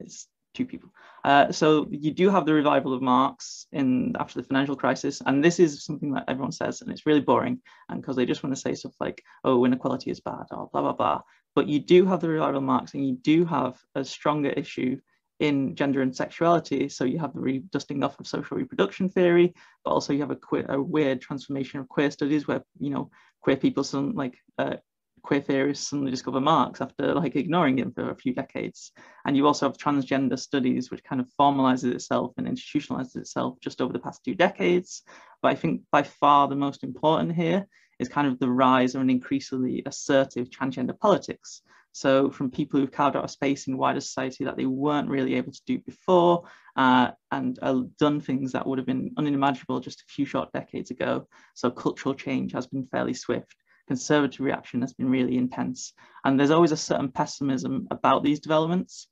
[0.00, 0.88] It's two people.
[1.22, 5.44] Uh, so you do have the revival of Marx in after the financial crisis, and
[5.44, 8.54] this is something that everyone says, and it's really boring, and because they just want
[8.54, 11.20] to say stuff like, "Oh, inequality is bad," or blah blah blah.
[11.54, 14.98] But you do have the revival of Marx, and you do have a stronger issue
[15.40, 16.88] in gender and sexuality.
[16.88, 19.52] So you have the dusting off of social reproduction theory,
[19.84, 23.10] but also you have a, a weird transformation of queer studies where you know
[23.42, 24.76] queer people, some like uh,
[25.24, 28.92] queer theorists suddenly discover Marx after like ignoring him for a few decades.
[29.24, 33.80] And you also have transgender studies, which kind of formalizes itself and institutionalizes itself just
[33.80, 35.02] over the past two decades.
[35.42, 37.66] But I think by far the most important here
[37.98, 41.62] is kind of the rise of an increasingly assertive transgender politics.
[41.92, 45.36] So from people who've carved out a space in wider society that they weren't really
[45.36, 46.42] able to do before
[46.76, 50.90] uh, and uh, done things that would have been unimaginable just a few short decades
[50.90, 51.28] ago.
[51.54, 53.54] So cultural change has been fairly swift
[53.86, 55.92] conservative reaction has been really intense.
[56.24, 59.08] And there's always a certain pessimism about these developments.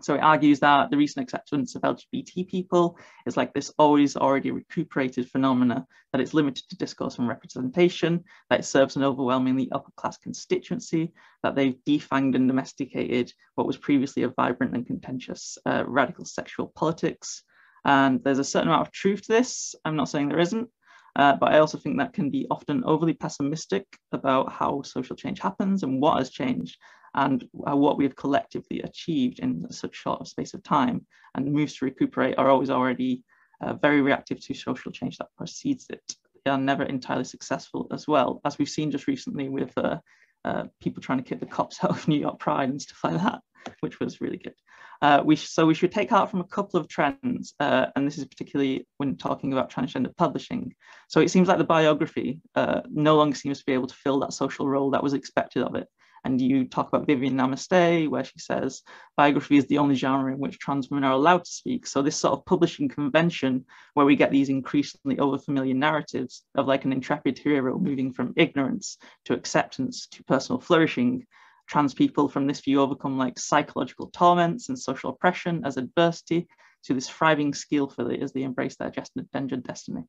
[0.00, 4.50] So it argues that the recent acceptance of LGBT people is like this always already
[4.50, 9.90] recuperated phenomena, that it's limited to discourse and representation, that it serves an overwhelmingly upper
[9.96, 15.84] class constituency, that they've defanged and domesticated what was previously a vibrant and contentious uh,
[15.86, 17.42] radical sexual politics.
[17.84, 19.74] And there's a certain amount of truth to this.
[19.84, 20.68] I'm not saying there isn't,
[21.16, 25.40] uh, but I also think that can be often overly pessimistic about how social change
[25.40, 26.76] happens and what has changed
[27.14, 31.06] and what we have collectively achieved in such short space of time.
[31.34, 33.24] And moves to recuperate are always already
[33.62, 36.02] uh, very reactive to social change that precedes it.
[36.44, 39.98] They are never entirely successful as well, as we've seen just recently with uh,
[40.44, 43.22] uh people trying to kick the cops out of New York Pride and stuff like
[43.22, 43.40] that,
[43.80, 44.54] which was really good.
[45.02, 48.18] Uh, we so we should take heart from a couple of trends, uh, and this
[48.18, 50.74] is particularly when talking about transgender publishing.
[51.08, 54.20] So it seems like the biography uh, no longer seems to be able to fill
[54.20, 55.88] that social role that was expected of it.
[56.24, 58.82] And you talk about Viviane Namaste, where she says
[59.16, 61.86] biography is the only genre in which trans women are allowed to speak.
[61.86, 63.64] So this sort of publishing convention
[63.94, 68.98] where we get these increasingly overfamiliar narratives of like an intrepid hero moving from ignorance
[69.26, 71.26] to acceptance to personal flourishing
[71.66, 76.46] trans people from this view overcome like psychological torments and social oppression as adversity
[76.84, 78.92] to this thriving skill skillfully as they embrace their
[79.32, 80.04] gendered destiny.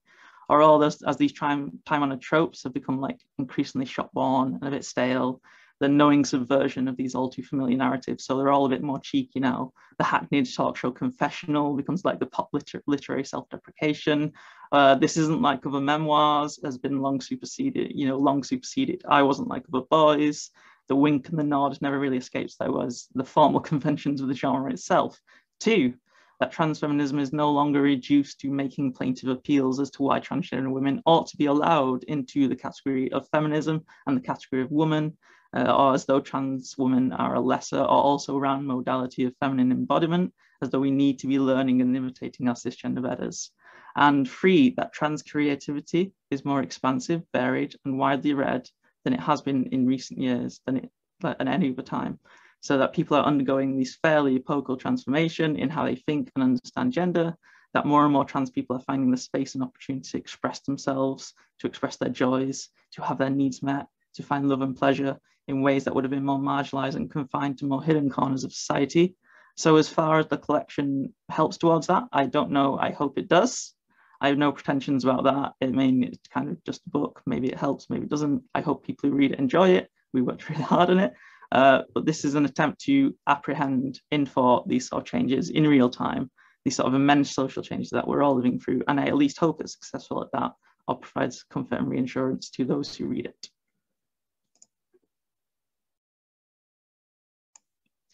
[0.50, 4.56] Or all those as these time time honored tropes have become like increasingly shop worn
[4.56, 5.42] and a bit stale.
[5.80, 8.26] the knowing subversion of these all too familiar narratives.
[8.26, 9.74] So they're all a bit more cheeky now.
[10.00, 14.34] The hackneyed talk show confessional becomes like the pop liter- literary self-deprecation.
[14.72, 19.04] Uh, this isn't like other memoirs has been long superseded, you know, long superseded.
[19.08, 20.50] I wasn't like other boys.
[20.88, 24.34] The wink and the nod never really escapes there was the formal conventions of the
[24.34, 25.20] genre itself.
[25.60, 25.94] Two,
[26.40, 31.02] that transfeminism is no longer reduced to making plaintive appeals as to why transgender women
[31.06, 35.18] ought to be allowed into the category of feminism and the category of woman,
[35.56, 39.72] uh, or as though trans women are a lesser or also round modality of feminine
[39.72, 40.32] embodiment,
[40.62, 43.52] as though we need to be learning and imitating our cisgender betters.
[43.96, 48.70] And three, that trans creativity is more expansive, varied, and widely read
[49.04, 50.92] than it has been in recent years than it
[51.40, 52.20] any other time
[52.62, 56.92] so that people are undergoing these fairly epochal transformation in how they think and understand
[56.92, 57.36] gender,
[57.74, 61.34] that more and more trans people are finding the space and opportunity to express themselves,
[61.60, 65.18] to express their joys, to have their needs met, to find love and pleasure
[65.48, 68.52] in ways that would have been more marginalized and confined to more hidden corners of
[68.52, 69.16] society.
[69.56, 73.28] So as far as the collection helps towards that, I don't know, I hope it
[73.28, 73.74] does.
[74.20, 75.54] I have no pretensions about that.
[75.62, 77.22] I mean, it's kind of just a book.
[77.26, 78.44] Maybe it helps, maybe it doesn't.
[78.56, 79.90] I hope people who read it enjoy it.
[80.14, 81.14] We worked really hard on it.
[81.52, 85.66] Uh, but this is an attempt to apprehend in for these sort of changes in
[85.68, 86.30] real time,
[86.66, 88.82] these sort of immense social changes that we're all living through.
[88.88, 90.52] And I at least hope it's successful at that
[90.88, 93.50] or provides comfort and reassurance to those who read it.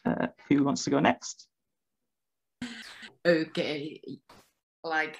[0.06, 1.48] Uh, who wants to go next?
[3.26, 4.02] Okay,
[4.84, 5.18] like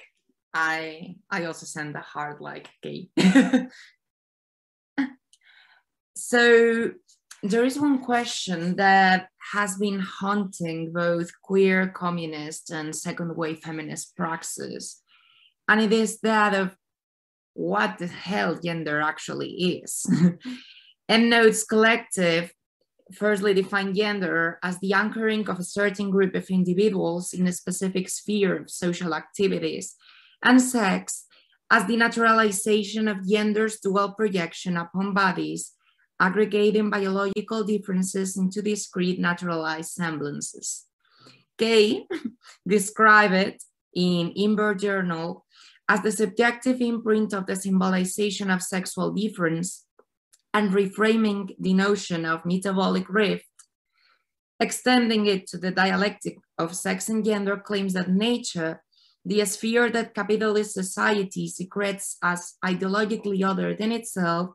[0.54, 3.08] I I also send a hard like gay.
[6.16, 6.92] so
[7.42, 14.16] there is one question that has been haunting both queer communist and second wave feminist
[14.16, 15.02] praxis.
[15.68, 16.76] And it is that of
[17.52, 20.06] what the hell gender actually is.
[21.08, 22.52] Endnotes Collective
[23.12, 28.08] firstly define gender as the anchoring of a certain group of individuals in a specific
[28.08, 29.96] sphere of social activities,
[30.44, 31.24] and sex
[31.70, 35.72] as the naturalization of gender's dual projection upon bodies
[36.20, 40.84] aggregating biological differences into discrete naturalized semblances.
[41.58, 42.06] Kay
[42.68, 43.62] described it
[43.94, 45.44] in Invert Journal
[45.88, 49.84] as the subjective imprint of the symbolization of sexual difference
[50.52, 53.44] and reframing the notion of metabolic rift,
[54.60, 58.83] extending it to the dialectic of sex and gender claims that nature,
[59.24, 64.50] the sphere that capitalist society secretes as ideologically other than itself,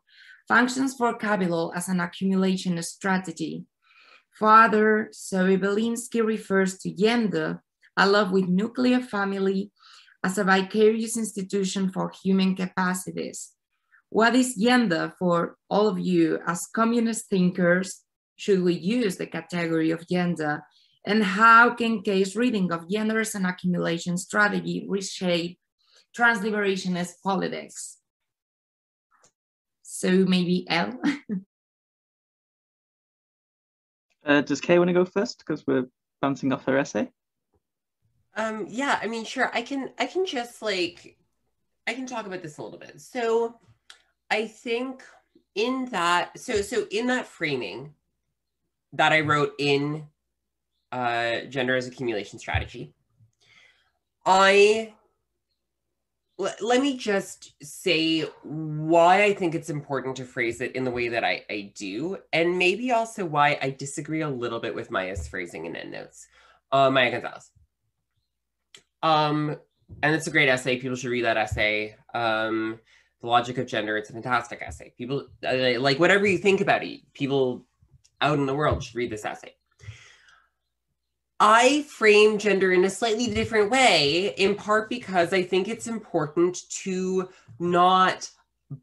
[0.48, 3.66] functions for capital as an accumulation strategy.
[4.38, 7.62] Further, Zoe Belinsky refers to gender,
[7.98, 9.72] a love with nuclear family,
[10.24, 13.52] as a vicarious institution for human capacities.
[14.10, 18.02] What is gender for all of you as communist thinkers?
[18.38, 20.64] Should we use the category of gender?
[21.10, 25.58] And how can Kay's reading of gender and accumulation strategy reshape
[26.16, 27.98] transliberationist politics?
[29.82, 31.02] So maybe Elle.
[34.24, 35.40] uh, does Kay want to go first?
[35.40, 35.88] Because we're
[36.22, 37.10] bouncing off her essay.
[38.36, 39.50] Um, yeah, I mean, sure.
[39.52, 39.90] I can.
[39.98, 41.18] I can just like,
[41.88, 43.02] I can talk about this a little bit.
[43.02, 43.56] So,
[44.30, 45.02] I think
[45.56, 46.38] in that.
[46.40, 47.96] So so in that framing
[48.94, 50.06] that I wrote in
[50.92, 52.94] uh, gender as accumulation strategy,
[54.26, 54.94] I
[56.62, 61.10] let me just say why I think it's important to phrase it in the way
[61.10, 65.28] that I, I do, and maybe also why I disagree a little bit with Maya's
[65.28, 66.28] phrasing in endnotes.
[66.72, 67.52] Uh, Maya Gonzalez.
[69.04, 69.58] Um,
[70.02, 70.78] and it's a great essay.
[70.78, 71.96] People should read that essay.
[72.14, 72.80] Um,
[73.22, 73.98] the Logic of Gender.
[73.98, 74.94] It's a fantastic essay.
[74.98, 77.02] People uh, like whatever you think about it.
[77.14, 77.66] People
[78.22, 79.56] out in the world should read this essay.
[81.40, 86.70] I frame gender in a slightly different way, in part because I think it's important
[86.82, 87.30] to
[87.60, 88.30] not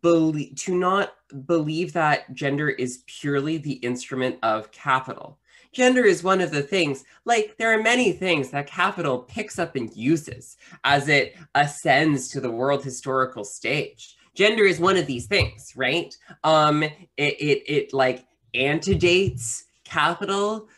[0.02, 1.14] believe to not
[1.46, 5.38] believe that gender is purely the instrument of capital.
[5.72, 9.76] Gender is one of the things, like there are many things that capital picks up
[9.76, 14.16] and uses as it ascends to the world historical stage.
[14.34, 16.16] Gender is one of these things, right?
[16.44, 20.68] Um, it, it, it like antedates capital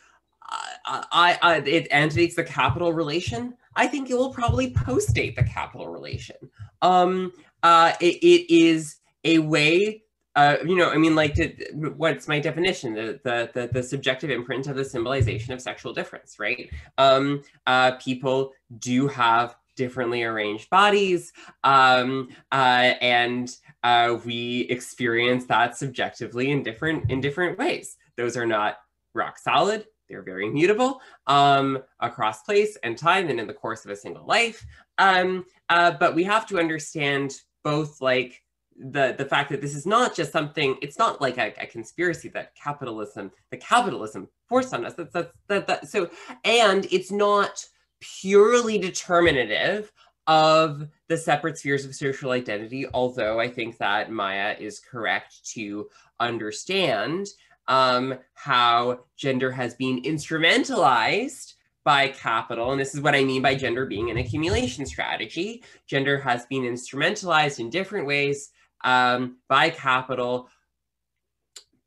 [0.50, 3.54] I, I, it antedates the capital relation.
[3.76, 6.36] I think it will probably postdate the capital relation.
[6.82, 7.32] Um,
[7.62, 10.02] uh, it, it is a way,
[10.36, 11.48] uh, you know, I mean, like, to,
[11.96, 12.94] what's my definition?
[12.94, 16.70] The, the, the, the, subjective imprint of the symbolization of sexual difference, right?
[16.96, 21.32] Um, uh, people do have differently arranged bodies,
[21.64, 28.46] um, uh, and uh, we experience that subjectively in different in different ways those are
[28.46, 28.78] not
[29.14, 29.86] rock solid.
[30.08, 34.26] They're very mutable um, across place and time and in the course of a single
[34.26, 34.64] life.
[34.98, 38.42] Um, uh, but we have to understand both like
[38.78, 42.28] the the fact that this is not just something it's not like a, a, conspiracy
[42.28, 46.08] that capitalism the capitalism forced on us that's, that's that, that so
[46.44, 47.64] and it's not
[48.00, 49.92] purely determinative
[50.28, 55.88] of the separate spheres of social identity although i think that maya is correct to
[56.20, 57.26] understand
[57.68, 61.54] um, how gender has been instrumentalized
[61.84, 62.72] by capital.
[62.72, 65.62] And this is what I mean by gender being an accumulation strategy.
[65.86, 68.50] Gender has been instrumentalized in different ways
[68.84, 70.48] um, by capital,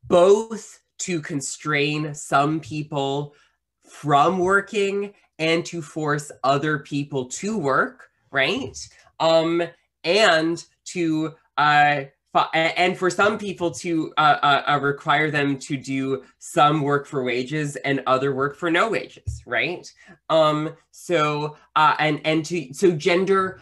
[0.08, 3.34] both to constrain some people
[3.88, 8.76] from working and to force other people to work, right?
[9.18, 9.62] Um,
[10.04, 12.04] and to uh,
[12.54, 17.22] and for some people to uh, uh, uh, require them to do some work for
[17.22, 19.92] wages and other work for no wages, right?
[20.30, 23.60] Um, so uh, and and to so gender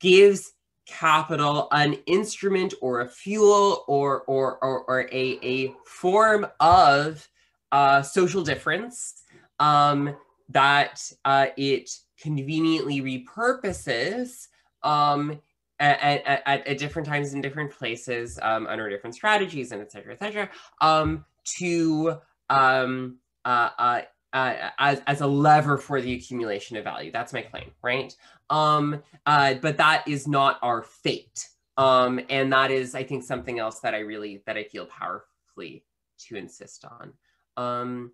[0.00, 0.52] gives
[0.86, 7.28] capital an instrument or a fuel or or or, or a a form of
[7.70, 9.22] uh, social difference
[9.60, 10.14] um,
[10.48, 11.88] that uh, it
[12.20, 14.48] conveniently repurposes
[14.82, 15.40] um,
[15.82, 20.12] at, at, at, different times in different places um, under different strategies and et cetera,
[20.12, 20.48] et cetera,
[20.80, 22.18] um, to
[22.48, 24.02] um, uh, uh,
[24.32, 27.10] uh, as, as a lever for the accumulation of value.
[27.10, 28.14] That's my claim, right?
[28.48, 31.48] Um, uh, but that is not our fate.
[31.76, 35.84] Um, and that is, I think, something else that I really, that I feel powerfully
[36.26, 37.12] to insist on.
[37.56, 38.12] Um,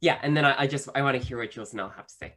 [0.00, 2.06] yeah, and then I, I just, I want to hear what Jules and Elle have
[2.06, 2.34] to say.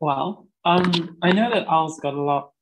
[0.00, 2.52] Well, um, I know that Elle's got a lot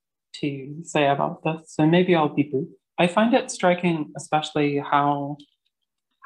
[0.41, 2.69] to say about this, so maybe I'll be brief.
[2.99, 5.37] I find it striking, especially how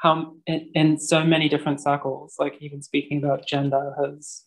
[0.01, 4.43] how in, in so many different circles, like even speaking about gender has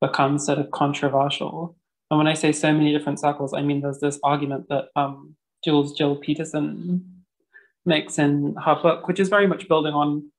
[0.00, 1.76] become sort of controversial.
[2.10, 5.36] And when I say so many different circles, I mean there's this argument that um,
[5.64, 7.04] Jules Gill-Peterson
[7.86, 10.30] makes in her book, which is very much building on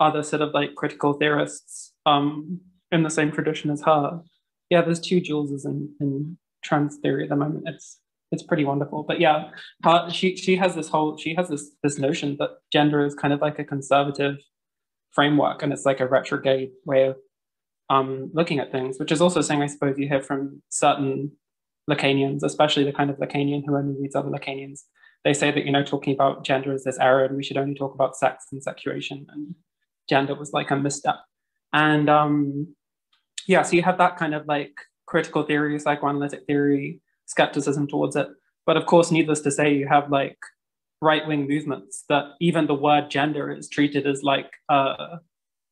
[0.00, 4.22] other sort of like critical theorists um, in the same tradition as her.
[4.72, 7.64] Yeah, there's two Juleses in, in trans theory at the moment.
[7.66, 7.98] It's
[8.30, 9.02] it's pretty wonderful.
[9.02, 9.50] But yeah,
[9.84, 13.34] uh, she she has this whole she has this this notion that gender is kind
[13.34, 14.36] of like a conservative
[15.10, 17.16] framework, and it's like a retrograde way of
[17.90, 21.32] um, looking at things, which is also something I suppose you hear from certain
[21.90, 24.84] Lacanians, especially the kind of Lacanian who only reads other Lacanians.
[25.22, 27.74] They say that you know talking about gender is this error, and we should only
[27.74, 29.54] talk about sex and sexuation, and
[30.08, 31.16] gender was like a misstep.
[31.74, 32.74] And um,
[33.46, 34.72] yeah, so you have that kind of like
[35.06, 38.28] critical theory, psychoanalytic theory, skepticism towards it.
[38.66, 40.38] But of course, needless to say, you have like
[41.00, 45.16] right wing movements that even the word gender is treated as like, uh,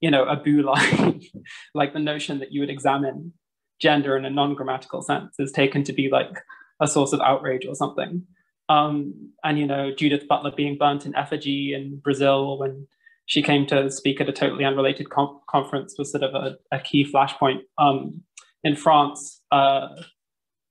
[0.01, 1.23] you know, a boo line,
[1.75, 3.33] like the notion that you would examine
[3.81, 6.33] gender in a non grammatical sense is taken to be like
[6.81, 8.27] a source of outrage or something.
[8.69, 12.87] Um, and, you know, Judith Butler being burnt in effigy in Brazil when
[13.31, 16.81] she came to speak at a totally unrelated com- conference was sort of a, a
[16.81, 17.61] key flashpoint.
[17.79, 18.25] Um,
[18.65, 19.87] in France, uh,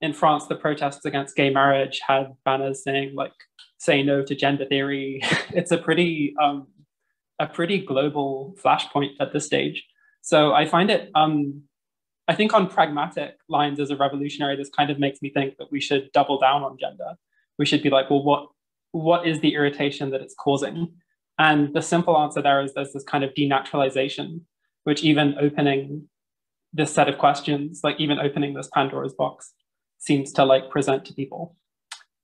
[0.01, 3.32] in France, the protests against gay marriage had banners saying like
[3.78, 6.68] "Say no to gender theory." it's a pretty um,
[7.39, 9.82] a pretty global flashpoint at this stage.
[10.22, 11.12] So I find it.
[11.16, 11.62] Um,
[12.28, 15.72] I think on pragmatic lines as a revolutionary, this kind of makes me think that
[15.72, 17.14] we should double down on gender.
[17.57, 18.47] We should be like, well, what
[18.91, 20.89] what is the irritation that it's causing?
[21.40, 24.42] And the simple answer there is there's this kind of denaturalization,
[24.84, 26.10] which even opening
[26.74, 29.54] this set of questions, like even opening this Pandora's box,
[29.98, 31.56] seems to like present to people.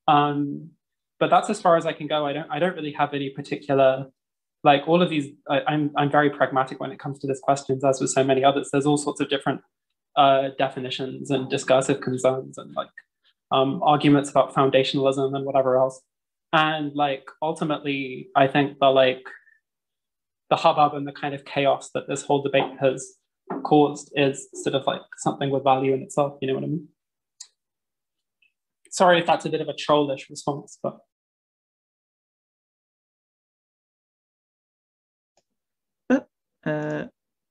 [0.08, 0.72] Um,
[1.20, 2.26] but that's as far as I can go.
[2.26, 4.08] I don't I don't really have any particular
[4.64, 5.32] like all of these.
[5.50, 8.24] I, am I'm, I'm very pragmatic when it comes to these questions, as with so
[8.24, 8.70] many others.
[8.72, 9.62] There's all sorts of different
[10.18, 12.90] uh, definitions and discursive concerns and like
[13.52, 16.02] um, arguments about foundationalism and whatever else.
[16.54, 19.24] And like ultimately, I think the like
[20.50, 23.16] the hubbub and the kind of chaos that this whole debate has
[23.64, 26.38] caused is sort of like something with value in itself.
[26.42, 26.88] You know what I mean?
[28.96, 30.98] sorry if that's a bit of a trollish response, but.
[36.66, 37.06] Uh,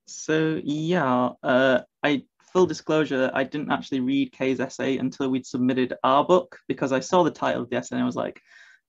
[0.09, 5.95] so yeah, uh, I full disclosure, I didn't actually read Kay's essay until we'd submitted
[6.03, 8.41] our book because I saw the title of the essay and I was like,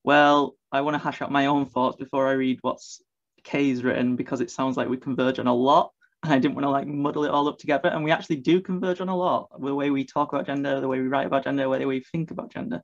[0.06, 3.02] well, I want to hash out my own thoughts before I read what's
[3.42, 5.92] Kay's written because it sounds like we converge on a lot.
[6.22, 7.88] and I didn't want to like muddle it all up together.
[7.88, 9.50] And we actually do converge on a lot.
[9.60, 12.04] The way we talk about gender, the way we write about gender, the way we
[12.12, 12.82] think about gender.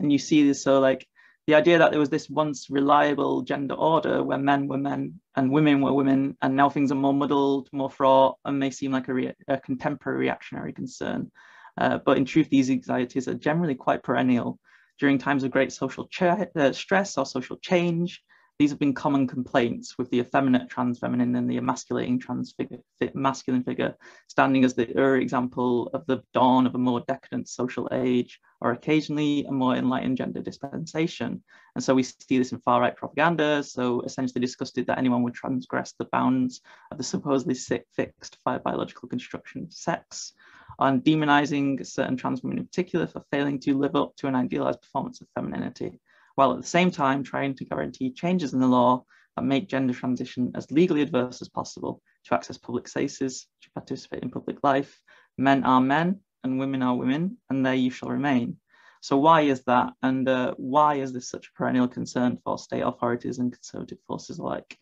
[0.00, 1.06] And you see this, so like
[1.46, 5.52] the idea that there was this once reliable gender order where men were men and
[5.52, 9.06] women were women, and now things are more muddled, more fraught, and may seem like
[9.06, 11.30] a, re- a contemporary reactionary concern.
[11.78, 14.58] Uh, but in truth, these anxieties are generally quite perennial.
[14.98, 18.22] During times of great social uh, stress or social change,
[18.58, 22.78] these have been common complaints with the effeminate trans feminine and the emasculating trans figure,
[23.12, 23.96] masculine figure
[24.28, 28.70] standing as the early example of the dawn of a more decadent social age or
[28.70, 31.42] occasionally a more enlightened gender dispensation.
[31.74, 33.64] And so we see this in far right propaganda.
[33.64, 36.60] So essentially disgusted that anyone would transgress the bounds
[36.92, 40.32] of the supposedly fixed biological construction of sex
[40.78, 44.80] on demonizing certain trans women in particular for failing to live up to an idealized
[44.82, 46.00] performance of femininity
[46.34, 49.04] while at the same time trying to guarantee changes in the law
[49.36, 54.22] that make gender transition as legally adverse as possible to access public spaces, to participate
[54.22, 55.00] in public life.
[55.38, 58.56] Men are men and women are women, and there you shall remain.
[59.00, 59.92] So why is that?
[60.02, 64.38] And uh, why is this such a perennial concern for state authorities and conservative forces
[64.38, 64.78] alike?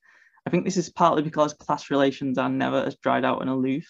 [0.47, 3.89] I think this is partly because class relations are never as dried out and aloof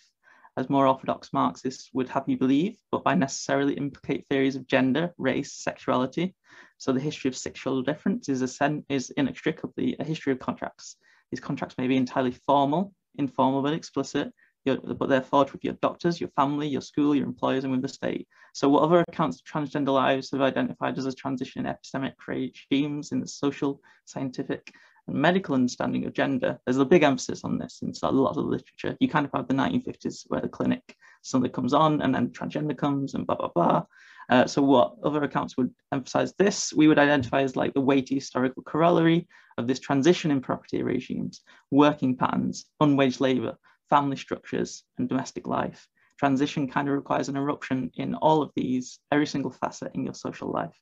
[0.57, 5.15] as more orthodox Marxists would have you believe, but by necessarily implicate theories of gender,
[5.17, 6.35] race, sexuality.
[6.79, 10.97] So the history of sexual difference is, a, is inextricably a history of contracts.
[11.31, 14.33] These contracts may be entirely formal, informal, but explicit,
[14.65, 17.89] but they're forged with your doctors, your family, your school, your employers, and with the
[17.89, 18.29] state.
[18.53, 23.13] So what other accounts of transgender lives have identified as a transition in epistemic regimes
[23.13, 24.73] in the social, scientific,
[25.09, 28.97] medical understanding of gender, there's a big emphasis on this in a lot of literature.
[29.01, 32.77] You kind of have the 1950s where the clinic suddenly comes on and then transgender
[32.77, 33.85] comes and blah, blah, blah.
[34.31, 38.15] Uh, so what other accounts would emphasize this, we would identify as like the weighty
[38.15, 39.27] historical corollary
[39.59, 43.57] of this transition in property regimes, working patterns, unwaged labor,
[43.91, 45.87] family structures, and domestic life.
[46.19, 50.15] Transition kind of requires an eruption in all of these, every single facet in your
[50.15, 50.79] social life.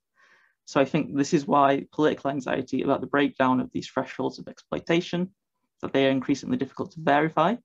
[0.71, 4.47] So I think this is why political anxiety about the breakdown of these thresholds of
[4.47, 5.31] exploitation,
[5.83, 7.57] that they are increasingly difficult to verify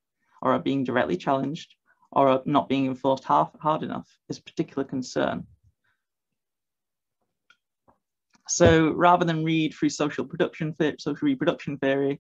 [0.41, 1.75] or are being directly challenged
[2.11, 5.45] or are not being enforced hard, hard enough is a particular concern.
[8.47, 12.19] So rather than read through social production, social reproduction theory,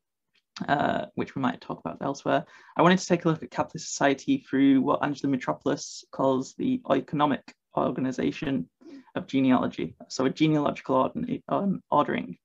[0.67, 2.45] uh, which we might talk about elsewhere,
[2.77, 6.79] I wanted to take a look at capitalist society through what Angela Mitropoulos calls the
[6.91, 8.69] economic organization
[9.15, 9.95] of genealogy.
[10.09, 11.11] So a genealogical
[11.49, 12.37] um, ordering,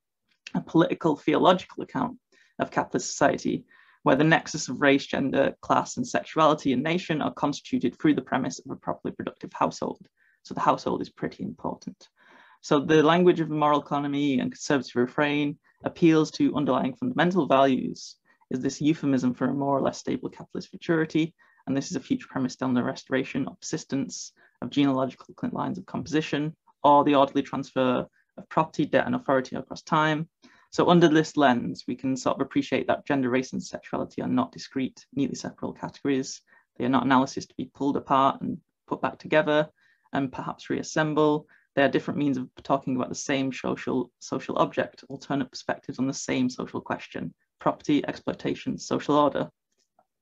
[0.54, 2.18] a political theological account
[2.58, 3.64] of capitalist society,
[4.02, 8.22] where the nexus of race, gender, class, and sexuality and nation are constituted through the
[8.22, 10.06] premise of a properly productive household.
[10.42, 12.08] So the household is pretty important.
[12.62, 18.16] So the language of moral economy and conservative refrain appeals to underlying fundamental values
[18.50, 21.34] is this euphemism for a more or less stable capitalist futurity.
[21.66, 25.86] And this is a future premise on the restoration or persistence of genealogical lines of
[25.86, 28.06] composition, or the orderly transfer
[28.36, 30.28] of property, debt, and authority across time.
[30.70, 34.28] So under this lens, we can sort of appreciate that gender, race, and sexuality are
[34.28, 36.42] not discrete, neatly separable categories.
[36.76, 39.68] They are not analysis to be pulled apart and put back together
[40.12, 41.46] and perhaps reassemble.
[41.74, 46.06] They are different means of talking about the same social, social object, alternate perspectives on
[46.06, 49.50] the same social question, property, exploitation, social order.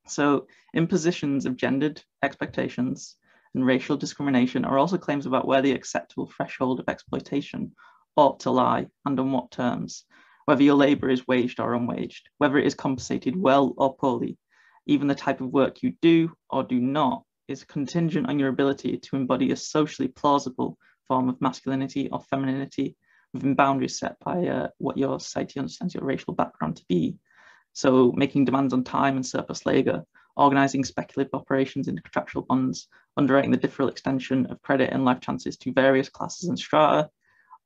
[0.06, 3.16] So impositions of gendered expectations
[3.54, 7.72] and racial discrimination are also claims about where the acceptable threshold of exploitation
[8.16, 10.04] ought to lie and on what terms,
[10.44, 14.38] whether your labour is waged or unwaged, whether it is compensated well or poorly.
[14.86, 18.98] Even the type of work you do or do not is contingent on your ability
[18.98, 22.96] to embody a socially plausible form of masculinity or femininity
[23.32, 27.16] within boundaries set by uh, what your society understands your racial background to be.
[27.72, 30.04] So making demands on time and surplus labour
[30.38, 35.56] organising speculative operations into contractual bonds, underwriting the differential extension of credit and life chances
[35.58, 37.10] to various classes and strata,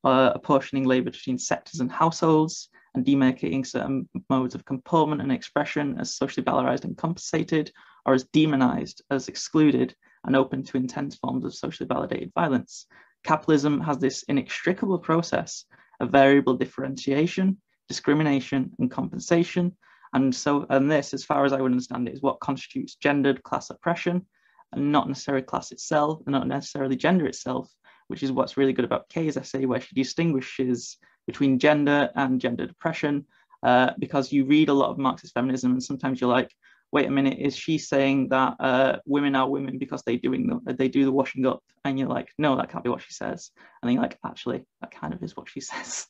[0.04, 5.98] uh, apportioning labour between sectors and households, and demarcating certain modes of comportment and expression
[5.98, 7.70] as socially valorized and compensated,
[8.04, 9.94] or as demonized, as excluded,
[10.24, 12.86] and open to intense forms of socially validated violence.
[13.24, 15.64] Capitalism has this inextricable process
[16.00, 17.56] of variable differentiation,
[17.88, 19.76] discrimination, and compensation,
[20.12, 23.42] and so, and this, as far as I would understand it, is what constitutes gendered
[23.42, 24.26] class oppression
[24.72, 27.70] and not necessarily class itself, and not necessarily gender itself,
[28.08, 30.96] which is what's really good about Kay's essay, where she distinguishes
[31.26, 33.26] between gender and gender oppression,
[33.62, 36.50] uh, because you read a lot of Marxist feminism, and sometimes you're like,
[36.90, 40.74] wait a minute, is she saying that uh, women are women because they doing the,
[40.74, 41.62] they do the washing up?
[41.84, 43.50] And you're like, no, that can't be what she says.
[43.82, 46.06] And then you're like, actually, that kind of is what she says.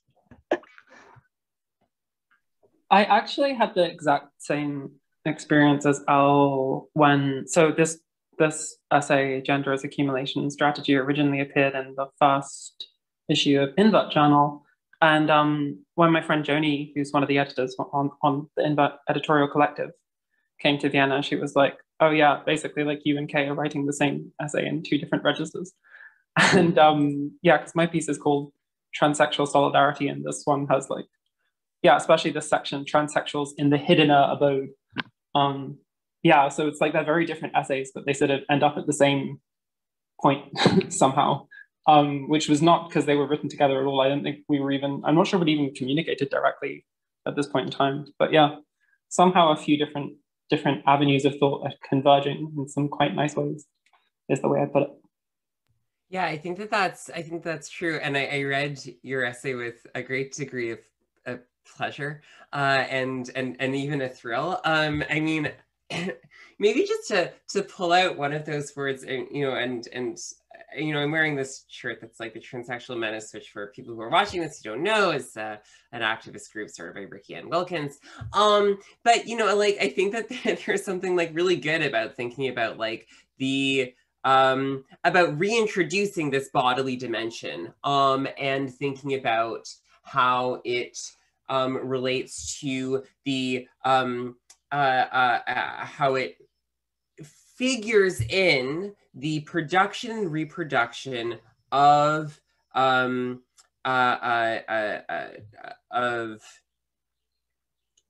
[2.92, 4.92] I actually had the exact same
[5.24, 7.98] experience as Elle when so this
[8.38, 12.86] this essay, Gender as Accumulation Strategy, originally appeared in the first
[13.28, 14.62] issue of Invert Journal.
[15.00, 18.92] And um, when my friend Joni, who's one of the editors on, on the Invert
[19.08, 19.90] editorial collective,
[20.60, 23.86] came to Vienna, she was like, oh yeah, basically like you and Kay are writing
[23.86, 25.72] the same essay in two different registers.
[26.52, 28.52] And um, yeah, because my piece is called
[29.00, 31.06] Transsexual Solidarity, and this one has like,
[31.82, 34.70] yeah, especially this section, Transsexuals in the Hiddener Abode.
[35.34, 35.78] Um,
[36.22, 38.86] yeah, so it's like they're very different essays, but they sort of end up at
[38.86, 39.40] the same
[40.20, 40.44] point
[40.92, 41.46] somehow,
[41.88, 44.00] um, which was not because they were written together at all.
[44.00, 46.86] I don't think we were even, I'm not sure we even communicated directly
[47.26, 48.06] at this point in time.
[48.18, 48.56] But yeah,
[49.08, 50.14] somehow a few different
[50.50, 53.64] different avenues of thought are converging in some quite nice ways,
[54.28, 54.90] is the way I put it.
[56.10, 59.54] Yeah, I think that that's I think that's true, and I, I read your essay
[59.54, 60.80] with a great degree of,
[61.24, 64.60] of pleasure uh, and and and even a thrill.
[64.64, 65.50] Um, I mean,
[66.58, 70.18] maybe just to to pull out one of those words, and you know, and and
[70.76, 74.00] you know, I'm wearing this shirt that's like the transsexual menace, which for people who
[74.00, 75.56] are watching this who don't know is uh,
[75.92, 77.94] an activist group started by Riki Anne Wilchins.
[78.32, 82.48] Um, but you know, like I think that there's something like really good about thinking
[82.48, 83.08] about like
[83.38, 83.94] the
[84.24, 89.68] um, about reintroducing this bodily dimension um, and thinking about
[90.04, 90.98] how it
[91.52, 94.36] um, relates to the um,
[94.72, 96.38] uh, uh, uh, how it
[97.58, 101.38] figures in the production and reproduction
[101.70, 102.40] of
[102.74, 103.42] um,
[103.84, 105.28] uh, uh, uh,
[105.90, 106.40] of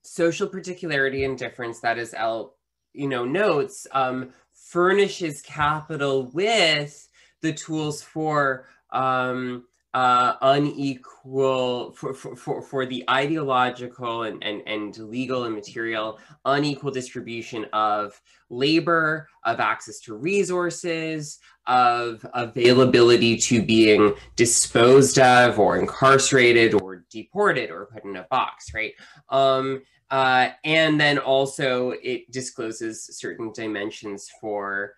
[0.05, 2.55] social particularity and difference that is Elle,
[2.93, 7.09] you know, notes, um, furnishes capital with
[7.41, 9.65] the tools for um,
[9.95, 16.91] uh, unequal for, for, for, for the ideological and, and, and legal and material unequal
[16.91, 18.19] distribution of
[18.49, 27.71] labor, of access to resources, of availability to being disposed of or incarcerated or deported
[27.71, 28.95] or put in a box, right?
[29.29, 34.95] Um, uh, and then also it discloses certain dimensions for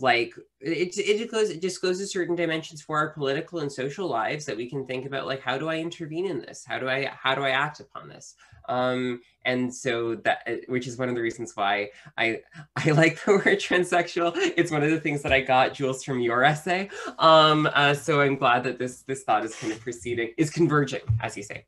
[0.00, 4.56] like it, it discloses, it discloses certain dimensions for our political and social lives that
[4.56, 6.64] we can think about like how do i intervene in this?
[6.66, 8.34] How do i how do i act upon this?
[8.68, 12.40] Um and so that uh, which is one of the reasons why i
[12.76, 14.32] i like the word transsexual.
[14.56, 16.90] It's one of the things that i got jules from your essay.
[17.18, 21.02] Um uh, so i'm glad that this this thought is kind of proceeding is converging
[21.22, 21.66] as you say.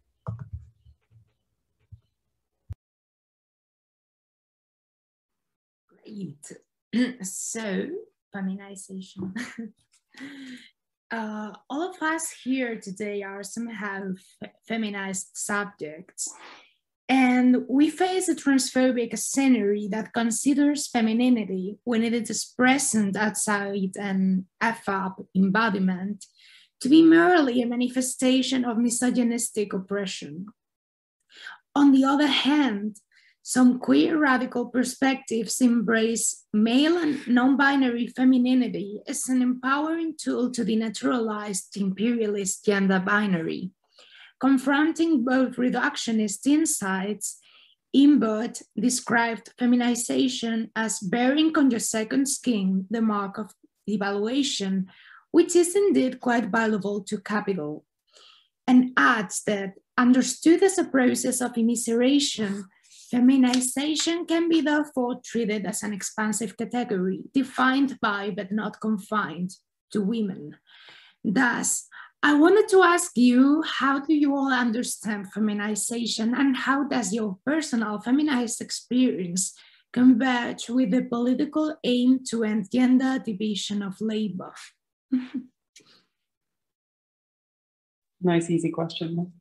[6.05, 6.53] Great.
[7.23, 7.89] So
[8.37, 9.35] feminization.
[11.11, 14.13] uh, all of us here today are somehow
[14.69, 16.29] feminized subjects.
[17.09, 24.47] And we face a transphobic scenery that considers femininity when it is present outside an
[24.61, 26.27] FAB embodiment
[26.81, 30.47] to be merely a manifestation of misogynistic oppression.
[31.77, 32.97] On the other hand,
[33.49, 40.65] some queer radical perspectives embrace male and non binary femininity as an empowering tool to
[40.65, 43.71] denaturalize the imperialist gender binary.
[44.41, 47.39] Confronting both reductionist insights,
[47.93, 53.53] Invert described feminization as bearing on your second skin the mark of
[53.89, 54.87] devaluation,
[55.31, 57.85] which is indeed quite valuable to capital,
[58.67, 62.65] and adds that understood as a process of immiseration,
[63.17, 69.53] Feminization can be therefore treated as an expansive category, defined by but not confined
[69.91, 70.59] to women.
[71.25, 71.89] Thus,
[72.23, 77.39] I wanted to ask you, how do you all understand feminization and how does your
[77.47, 79.55] personal feminized experience
[79.95, 84.53] converge with the political aim to end gender division of labor?
[88.21, 89.33] nice, easy question.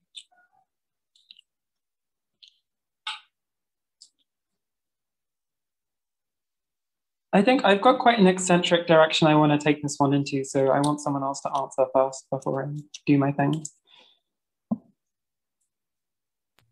[7.35, 10.45] I think I've got quite an eccentric direction I want to take this one into,
[10.45, 13.65] so I want someone else to answer first before I do my thing.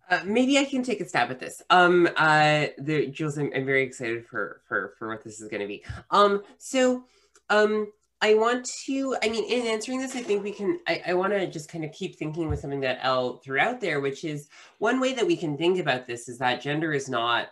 [0.09, 1.61] Uh, maybe I can take a stab at this.
[1.70, 5.59] Um, uh, the, Jules, I'm, I'm very excited for for for what this is going
[5.59, 5.84] to be.
[6.11, 7.03] Um, so,
[7.49, 7.91] um,
[8.22, 9.18] I want to.
[9.22, 10.80] I mean, in answering this, I think we can.
[10.88, 13.82] I, I want to just kind of keep thinking with something that Elle threw out
[13.82, 14.47] there, which is
[14.78, 17.49] one way that we can think about this is that gender is not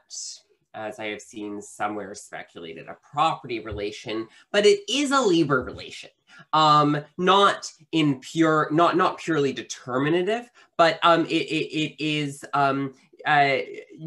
[0.73, 6.09] as I have seen somewhere speculated, a property relation, but it is a labor relation.
[6.53, 12.93] Um, not in pure, not not purely determinative, but um, it, it, it is um,
[13.25, 13.57] uh,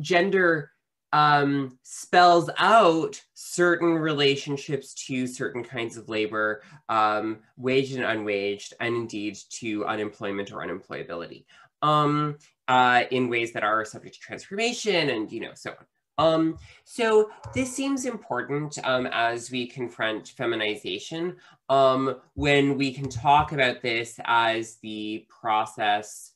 [0.01, 0.71] gender
[1.13, 8.97] um, spells out certain relationships to certain kinds of labor, um, waged and unwaged, and
[8.97, 11.45] indeed to unemployment or unemployability
[11.83, 12.37] um,
[12.67, 15.87] uh, in ways that are subject to transformation and, you know, so on.
[16.19, 21.37] Um, so this seems important um, as we confront feminization
[21.69, 26.33] um, when we can talk about this as the process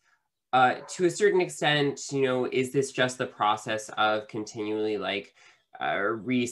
[0.53, 5.35] uh, to a certain extent, you know, is this just the process of continually like
[5.81, 6.51] uh, re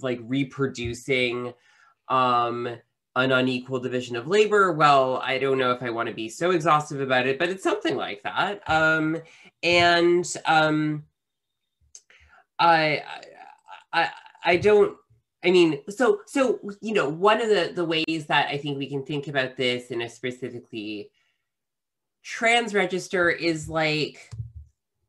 [0.00, 1.54] like reproducing
[2.08, 2.66] um,
[3.14, 4.72] an unequal division of labor?
[4.72, 7.62] Well, I don't know if I want to be so exhaustive about it, but it's
[7.62, 8.68] something like that.
[8.68, 9.18] Um,
[9.62, 11.04] and um,
[12.58, 13.02] I,
[13.92, 14.10] I,
[14.44, 14.96] I don't.
[15.44, 18.88] I mean, so so you know, one of the the ways that I think we
[18.88, 21.10] can think about this in a specifically
[22.24, 24.30] trans register is like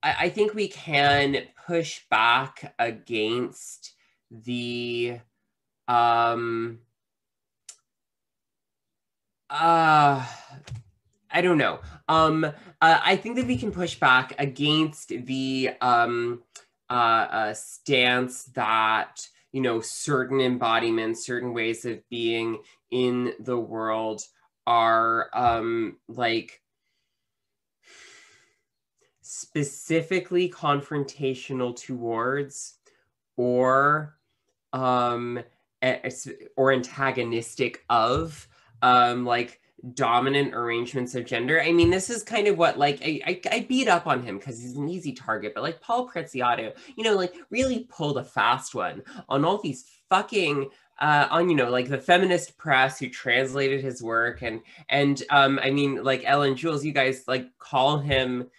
[0.04, 3.94] I, I think we can push back against
[4.32, 5.20] the
[5.88, 6.80] um
[9.50, 10.26] uh
[11.32, 11.80] I don't know.
[12.08, 16.42] Um, uh, I think that we can push back against the um,
[16.90, 22.62] uh, uh, stance that you know certain embodiments, certain ways of being
[22.92, 24.22] in the world
[24.68, 26.62] are um, like
[29.22, 32.80] specifically confrontational towards
[33.38, 34.18] or
[34.74, 35.40] um
[36.58, 38.48] or antagonistic of
[38.82, 39.62] um like
[39.94, 41.62] dominant arrangements of gender.
[41.62, 44.38] I mean, this is kind of what like I, I, I beat up on him
[44.38, 48.24] because he's an easy target, but like Paul Preciado, you know, like really pulled a
[48.24, 50.70] fast one on all these fucking
[51.00, 55.60] uh, on you know like the feminist press who translated his work and and um
[55.64, 58.50] I mean like Elle and Jules, you guys like call him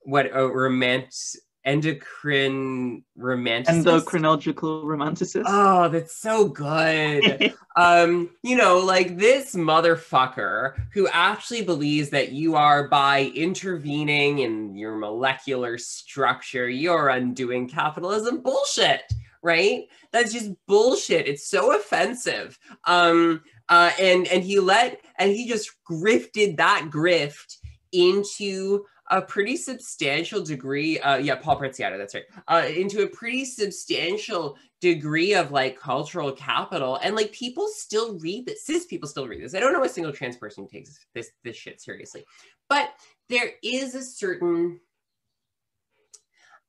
[0.00, 7.54] what a romantic endocrine romanticist endocrinological romanticist oh that's so good.
[7.76, 14.74] Um you know like this motherfucker who actually believes that you are by intervening in
[14.74, 18.40] your molecular structure you're undoing capitalism.
[18.40, 19.02] Bullshit
[19.42, 19.84] right?
[20.10, 21.28] That's just bullshit.
[21.28, 22.58] It's so offensive.
[22.84, 27.58] Um uh and and he let and he just grifted that grift
[27.92, 33.44] into a pretty substantial degree uh yeah paul Preciado, that's right uh into a pretty
[33.44, 39.26] substantial degree of like cultural capital and like people still read this cis people still
[39.26, 39.54] read this.
[39.54, 42.24] I don't know a single trans person who takes this this shit seriously.
[42.68, 42.90] But
[43.28, 44.80] there is a certain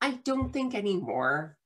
[0.02, 1.58] i don't think anymore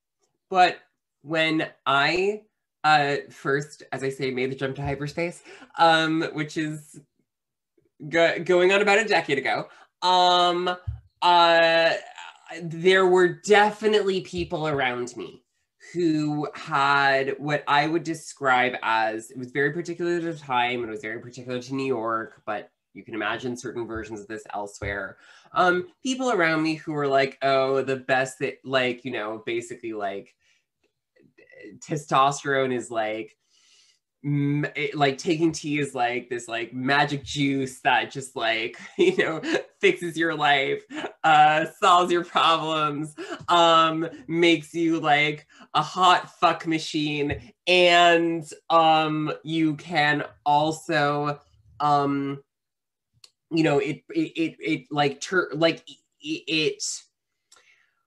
[0.49, 0.77] but
[1.21, 2.41] when i
[2.83, 5.43] uh first as i say made the jump to hyperspace
[5.77, 6.99] um which is
[8.09, 9.67] go- going on about a decade ago
[10.03, 10.75] um
[11.21, 11.93] uh
[12.63, 15.43] there were definitely people around me
[15.93, 20.89] who had what I would describe as it was very particular to the time, it
[20.89, 25.17] was very particular to New York, but you can imagine certain versions of this elsewhere.
[25.53, 29.93] Um, people around me who were like, oh, the best that, like, you know, basically
[29.93, 30.35] like
[31.79, 33.37] testosterone is like
[34.23, 39.41] it, like taking T is like this like magic juice that just like you know
[39.79, 40.83] fixes your life
[41.23, 43.15] uh solves your problems
[43.49, 47.53] um makes you like a hot fuck machine.
[47.65, 51.39] And um you can also
[51.79, 52.43] um
[53.49, 56.83] you know it it it, it like tur- like it, it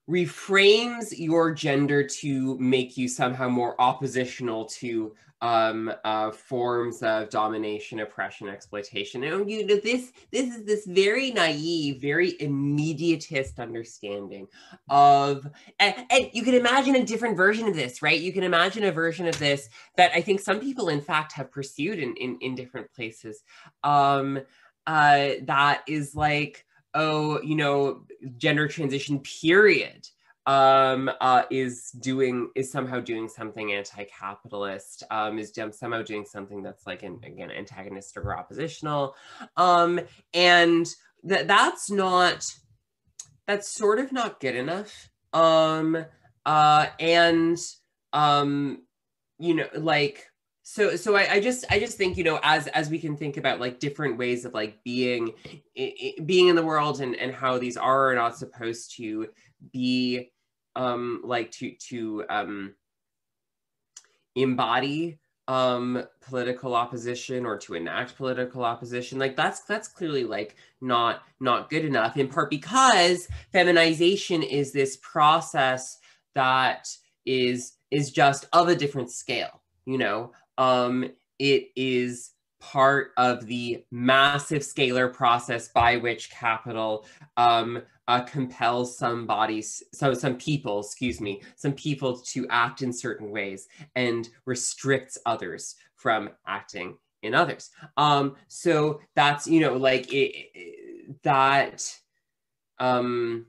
[0.09, 7.99] reframes your gender to make you somehow more oppositional to um, uh, forms of domination,
[7.99, 9.23] oppression, exploitation.
[9.23, 14.47] And you know, this this is this very naive, very immediatist understanding
[14.89, 15.47] of,
[15.79, 18.19] and, and you can imagine a different version of this, right?
[18.19, 21.51] You can imagine a version of this that I think some people, in fact, have
[21.51, 23.43] pursued in in, in different places.
[23.83, 24.39] Um,
[24.87, 26.64] uh, that is like,
[26.95, 28.05] oh, you know,
[28.37, 30.07] gender transition period
[30.47, 36.85] um, uh, is doing is somehow doing something anti-capitalist, um, is somehow doing something that's
[36.87, 39.15] like an, again antagonistic or oppositional,
[39.57, 39.99] um,
[40.33, 40.87] and
[41.23, 42.45] that that's not
[43.47, 45.09] that's sort of not good enough.
[45.33, 46.05] Um,
[46.45, 47.57] uh, and
[48.13, 48.83] um,
[49.39, 50.27] you know, like
[50.67, 53.37] so so I, I just i just think you know as as we can think
[53.37, 55.31] about like different ways of like being
[56.25, 59.27] being in the world and and how these are or not supposed to
[59.71, 60.31] be
[60.75, 62.73] um, like to to um,
[64.35, 71.21] embody um political opposition or to enact political opposition like that's that's clearly like not
[71.39, 75.99] not good enough in part because feminization is this process
[76.33, 76.89] that
[77.27, 81.05] is is just of a different scale you know um
[81.39, 87.05] it is part of the massive scalar process by which capital
[87.37, 92.91] um, uh, compels some bodies, so some people, excuse me, some people to act in
[92.91, 97.69] certain ways and restricts others from acting in others.
[97.97, 101.83] Um, so that's, you know, like it, it, that,
[102.79, 103.45] um,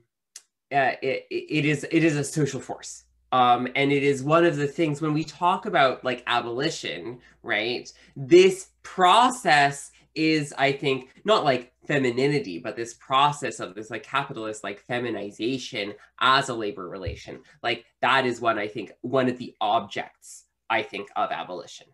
[0.71, 3.03] uh, it, it is, it is a social force.
[3.31, 7.91] Um, and it is one of the things when we talk about like abolition, right?
[8.15, 14.63] This process is, I think, not like femininity, but this process of this like capitalist
[14.63, 17.41] like feminization as a labor relation.
[17.61, 21.87] Like that is one, I think, one of the objects, I think, of abolition.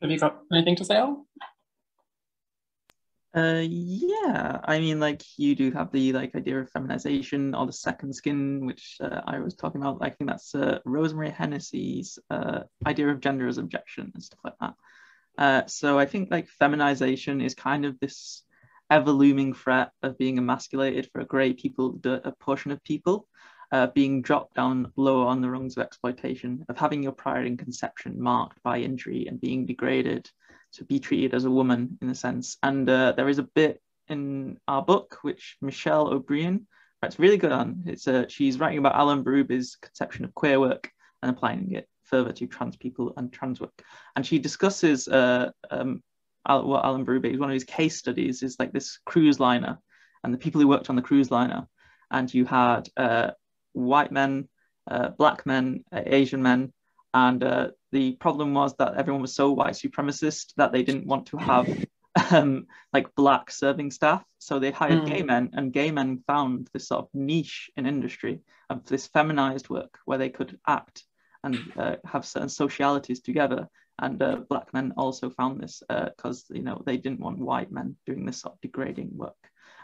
[0.00, 1.02] Have you got anything to say?
[3.32, 7.72] Uh, yeah, I mean, like you do have the like idea of feminization or the
[7.72, 9.98] second skin, which uh, I was talking about.
[10.00, 14.58] I think that's uh, Rosemary Hennessy's uh, idea of gender as abjection and stuff like
[14.60, 14.74] that.
[15.38, 18.42] Uh, so I think like feminization is kind of this
[18.90, 23.28] ever looming threat of being emasculated for a great people, a portion of people,
[23.70, 27.56] uh, being dropped down lower on the rungs of exploitation, of having your prior in
[27.56, 30.28] conception marked by injury and being degraded
[30.74, 32.56] to be treated as a woman in a sense.
[32.62, 36.66] And uh, there is a bit in our book which Michelle O'Brien
[37.02, 37.84] writes really good on.
[37.86, 40.90] It's uh, she's writing about Allan Bérubé's conception of queer work
[41.22, 43.82] and applying it further to trans people and trans work.
[44.16, 46.02] And she discusses uh, um,
[46.46, 49.78] what Alan Berube, one of his case studies, is like this cruise liner
[50.24, 51.68] and the people who worked on the cruise liner.
[52.10, 53.30] And you had uh,
[53.72, 54.48] white men,
[54.90, 56.72] uh, black men, uh, Asian men,
[57.14, 61.26] and uh, the problem was that everyone was so white supremacist that they didn't want
[61.26, 61.68] to have
[62.30, 64.24] um, like black serving staff.
[64.38, 65.06] So they hired mm.
[65.06, 69.68] gay men, and gay men found this sort of niche in industry of this feminized
[69.68, 71.04] work where they could act
[71.42, 73.68] and uh, have certain socialities together.
[73.98, 77.70] And uh, black men also found this because uh, you know they didn't want white
[77.70, 79.36] men doing this sort of degrading work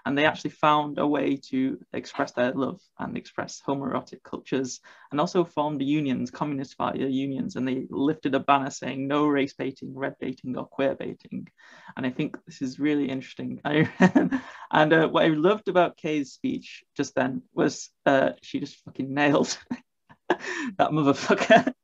[0.07, 4.81] and they actually found a way to express their love and express homoerotic cultures
[5.11, 9.55] and also formed unions, communist fire unions, and they lifted a banner saying no race
[9.55, 11.49] baiting, red baiting, or queer baiting.
[11.97, 13.61] And I think this is really interesting.
[13.65, 19.13] and uh, what I loved about Kay's speech just then was uh, she just fucking
[19.13, 19.59] nailed
[20.29, 21.73] that motherfucker.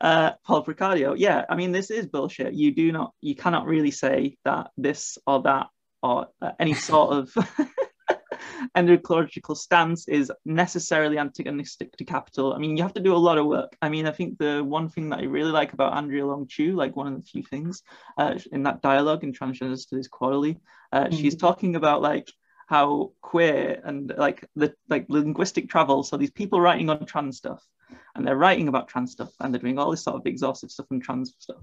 [0.00, 2.54] Uh, Paul Preciado, yeah, I mean, this is bullshit.
[2.54, 5.68] You do not, you cannot really say that this or that
[6.02, 7.34] or uh, any sort of
[8.76, 12.52] ecological stance is necessarily antagonistic to capital.
[12.52, 13.76] I mean, you have to do a lot of work.
[13.82, 16.74] I mean, I think the one thing that I really like about Andrea Long Chu,
[16.74, 17.82] like one of the few things
[18.18, 20.58] uh, in that dialogue in Transgender Studies Quarterly,
[20.92, 21.16] uh, mm-hmm.
[21.16, 22.30] she's talking about like
[22.66, 26.02] how queer and like the like linguistic travel.
[26.02, 27.62] So these people writing on trans stuff,
[28.14, 30.86] and they're writing about trans stuff, and they're doing all this sort of exhaustive stuff
[30.90, 31.62] on trans stuff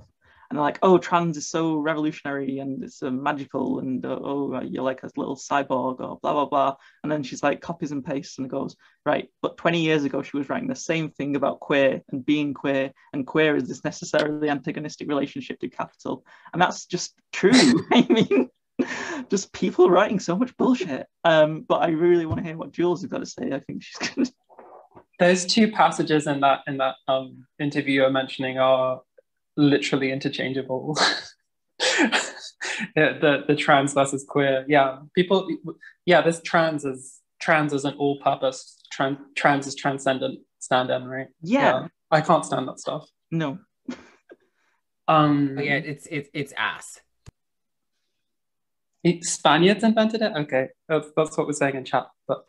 [0.50, 4.60] and they're like, oh, trans is so revolutionary and it's uh, magical, and uh, oh,
[4.62, 6.76] you're like a little cyborg or blah blah blah.
[7.04, 8.76] And then she's like copies and pastes and goes,
[9.06, 12.54] right, but 20 years ago she was writing the same thing about queer and being
[12.54, 17.52] queer, and queer is this necessarily antagonistic relationship to capital, and that's just true.
[17.91, 18.50] I mean.
[19.30, 21.06] Just people writing so much bullshit.
[21.26, 23.52] Um, but I really want to hear what Jules has got to say.
[23.52, 24.26] I think she's gonna
[25.20, 29.02] there's two passages in that in that um, interview you're mentioning are
[29.60, 30.97] literally interchangeable.
[32.95, 34.66] yeah, the the trans versus queer.
[34.68, 35.47] Yeah, people.
[36.05, 38.82] Yeah, this trans is trans is an all-purpose.
[38.91, 40.39] Trans trans is transcendent.
[40.60, 41.28] Stand in right.
[41.41, 41.60] Yeah.
[41.60, 41.88] yeah.
[42.12, 43.07] I can't stand that stuff.
[43.32, 43.60] No.
[45.07, 45.55] um.
[45.55, 47.01] But yeah, it's it's it's ass.
[49.22, 50.34] Spaniards invented it.
[50.36, 52.45] Okay, that's, that's what we're saying in chat, but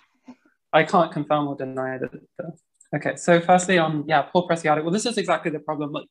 [0.73, 2.11] I can't confirm or deny that.
[2.93, 4.83] Okay, so firstly on yeah, Paul Preciado.
[4.83, 5.93] Well, this is exactly the problem.
[5.93, 6.07] Like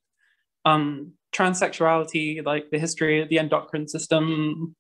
[0.66, 4.76] um, transsexuality, like the history of the endocrine system,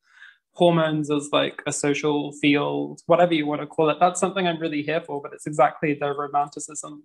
[0.53, 3.97] hormones as like a social field, whatever you want to call it.
[3.99, 7.03] That's something I'm really here for, but it's exactly the romanticism.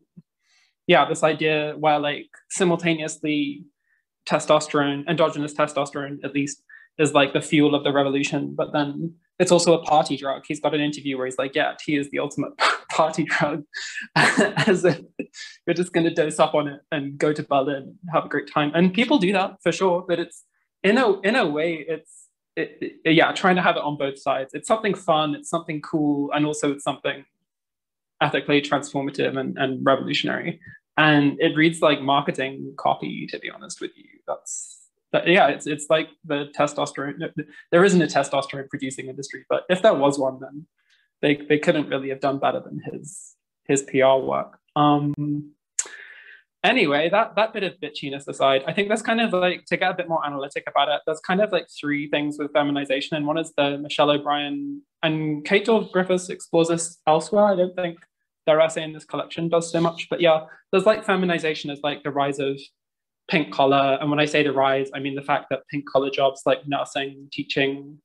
[0.86, 3.64] Yeah, this idea where like simultaneously
[4.26, 6.62] testosterone, endogenous testosterone at least,
[6.98, 10.44] is like the fuel of the revolution, but then it's also a party drug.
[10.46, 12.52] He's got an interview where he's like, "Yeah, T is the ultimate
[12.90, 13.64] party drug,"
[14.16, 15.00] as if
[15.66, 18.28] you're just going to dose up on it and go to Berlin, and have a
[18.28, 18.70] great time.
[18.74, 20.44] And people do that for sure, but it's
[20.82, 24.18] in a in a way, it's it, it, yeah, trying to have it on both
[24.18, 24.54] sides.
[24.54, 27.24] It's something fun, it's something cool, and also it's something
[28.20, 30.60] ethically transformative and, and revolutionary.
[30.96, 34.04] And it reads like marketing copy, to be honest with you.
[34.28, 34.73] That's
[35.14, 37.32] but yeah, it's it's like the testosterone.
[37.70, 40.66] There isn't a testosterone producing industry, but if there was one, then
[41.22, 43.36] they they couldn't really have done better than his
[43.68, 44.58] his PR work.
[44.74, 45.52] Um,
[46.64, 49.92] anyway, that that bit of bitchiness aside, I think there's kind of like to get
[49.92, 51.00] a bit more analytic about it.
[51.06, 55.44] There's kind of like three things with feminization, and one is the Michelle O'Brien and
[55.44, 57.44] Kate Doyle Griffiths explores this elsewhere.
[57.44, 57.98] I don't think
[58.46, 62.02] their essay in this collection does so much, but yeah, there's like feminization as like
[62.02, 62.58] the rise of
[63.28, 66.10] pink collar, and when I say the rise, I mean the fact that pink collar
[66.10, 67.98] jobs like nursing, teaching,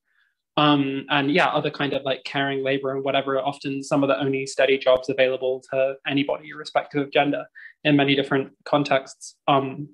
[0.57, 4.19] um, and yeah, other kind of like caring labor and whatever often some of the
[4.19, 7.45] only steady jobs available to anybody, irrespective of gender,
[7.83, 9.35] in many different contexts.
[9.47, 9.89] Um,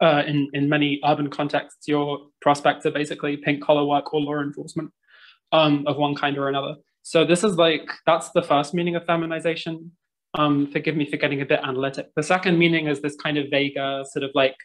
[0.00, 4.40] uh, in, in many urban contexts, your prospects are basically pink collar work or law
[4.40, 4.90] enforcement
[5.52, 6.74] um, of one kind or another.
[7.02, 9.92] So this is like, that's the first meaning of feminization.
[10.34, 12.10] Um, forgive me for getting a bit analytic.
[12.16, 14.56] The second meaning is this kind of vague, sort of like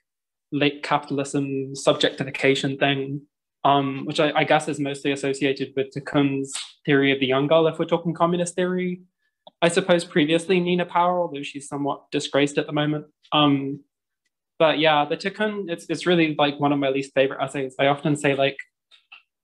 [0.51, 3.22] late capitalism subjectification thing
[3.68, 6.53] um, which I, I, guess is mostly associated with Tiqqun's
[6.86, 9.01] theory of the young girl, if we're talking communist theory.
[9.61, 13.07] I suppose previously Nina Power, although she's somewhat disgraced at the moment.
[13.34, 13.82] Um,
[14.57, 17.76] but yeah, the Tiqqun, it's, it's really like one of my least favorite essays.
[17.78, 18.57] I often say like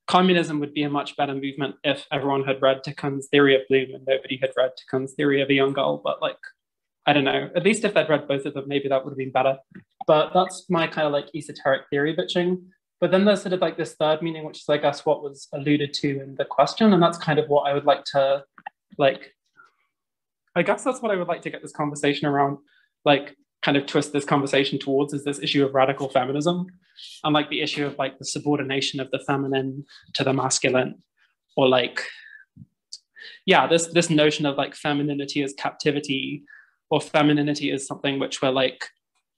[0.08, 3.94] communism would be a much better movement if everyone had read Tiqqun's theory of bloom
[3.94, 6.02] and nobody had read Tiqqun's theory of a young girl.
[6.04, 6.38] But like,
[7.06, 9.18] I don't know, at least if they'd read both of them, maybe that would have
[9.18, 9.58] been better.
[10.08, 12.64] But that's my kind of like esoteric theory bitching.
[13.00, 15.48] But then there's sort of like this third meaning, which is, I guess, what was
[15.54, 16.94] alluded to in the question.
[16.94, 18.44] And that's kind of what I would like to,
[18.98, 19.34] like,
[20.56, 22.60] I guess that's what I would like to get this conversation around,
[23.04, 26.68] like, kind of twist this conversation towards is this issue of radical feminism.
[27.24, 29.86] And like the issue of like the subordination of the feminine
[30.16, 31.02] to the masculine
[31.56, 32.02] or like
[33.46, 36.44] yeah this this notion of like femininity as captivity
[36.90, 38.86] or femininity is something which we're like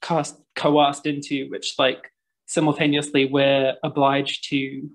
[0.02, 2.12] cast coerced into which like
[2.48, 4.90] simultaneously we're obliged to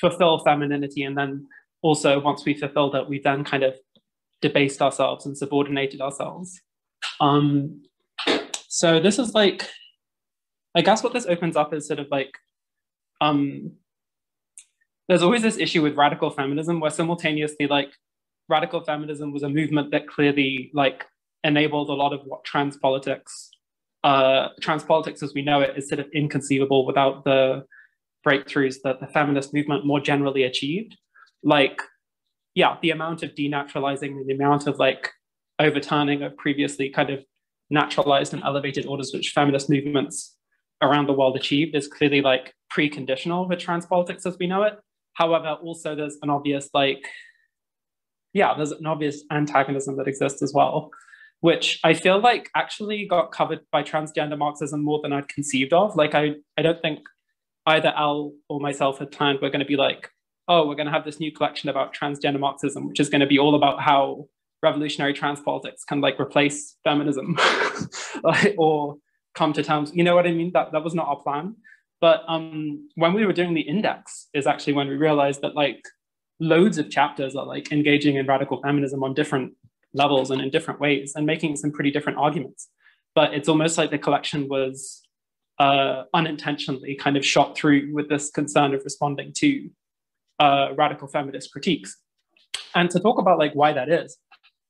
[0.00, 1.46] fulfill femininity and then
[1.82, 3.74] also once we fulfilled it we then kind of
[4.40, 6.60] debased ourselves and subordinated ourselves.
[7.20, 7.82] Um
[8.74, 9.68] so this is like
[10.74, 12.32] i guess what this opens up is sort of like
[13.20, 13.72] um
[15.08, 17.90] there's always this issue with radical feminism where simultaneously like
[18.48, 21.04] radical feminism was a movement that clearly like
[21.44, 23.50] enabled a lot of what trans politics
[24.04, 27.64] uh, trans politics as we know it is sort of inconceivable without the
[28.26, 30.96] breakthroughs that the feminist movement more generally achieved.
[31.42, 31.80] Like,
[32.54, 35.10] yeah, the amount of denaturalizing and the amount of like
[35.58, 37.24] overturning of previously kind of
[37.72, 40.36] naturalized and elevated orders which feminist movements
[40.80, 44.78] around the world achieved is clearly like preconditional for trans politics as we know it.
[45.14, 47.04] However, also there's an obvious like,
[48.32, 50.90] yeah, there's an obvious antagonism that exists as well
[51.42, 55.96] which I feel like actually got covered by transgender Marxism more than I'd conceived of.
[55.96, 57.00] Like I, I don't think
[57.66, 60.08] either Elle or myself had planned we're going to be like,
[60.46, 63.26] oh, we're going to have this new collection about transgender Marxism, which is going to
[63.26, 64.28] be all about how
[64.62, 67.36] revolutionary trans politics can like replace feminism
[68.58, 68.96] or
[69.34, 69.92] come to terms.
[69.94, 70.52] You know what I mean?
[70.52, 71.56] That that was not our plan.
[72.00, 75.80] But um, when we were doing the index, is actually when we realized that like
[76.40, 79.52] loads of chapters are like engaging in radical feminism on different
[79.94, 82.68] levels and in different ways and making some pretty different arguments.
[83.14, 85.02] But it's almost like the collection was
[85.58, 89.70] uh, unintentionally kind of shot through with this concern of responding to
[90.40, 91.98] uh, radical feminist critiques.
[92.74, 94.16] And to talk about like why that is,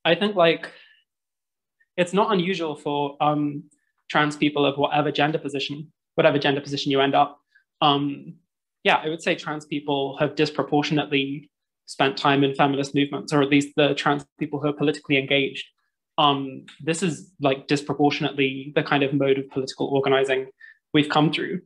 [0.04, 0.70] I think like
[1.96, 3.64] it's not unusual for um,
[4.10, 7.38] trans people of whatever gender position, whatever gender position you end up.
[7.80, 8.34] Um,
[8.84, 11.50] yeah, I would say trans people have disproportionately
[11.86, 15.66] spent time in feminist movements, or at least the trans people who are politically engaged.
[16.18, 20.48] Um, this is like disproportionately the kind of mode of political organizing
[20.92, 21.60] we've come through.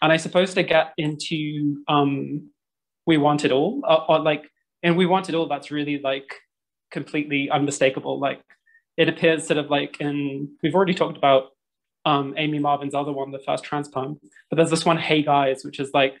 [0.00, 2.50] And I suppose to get into um,
[3.06, 4.50] We Want It All, or, or like,
[4.82, 6.34] and We Want It All, that's really like
[6.92, 8.20] completely unmistakable.
[8.20, 8.40] Like
[8.96, 11.48] it appears sort of like in, we've already talked about
[12.04, 14.20] um, Amy Marvin's other one, the first trans poem,
[14.50, 16.14] but there's this one, Hey Guys, which is like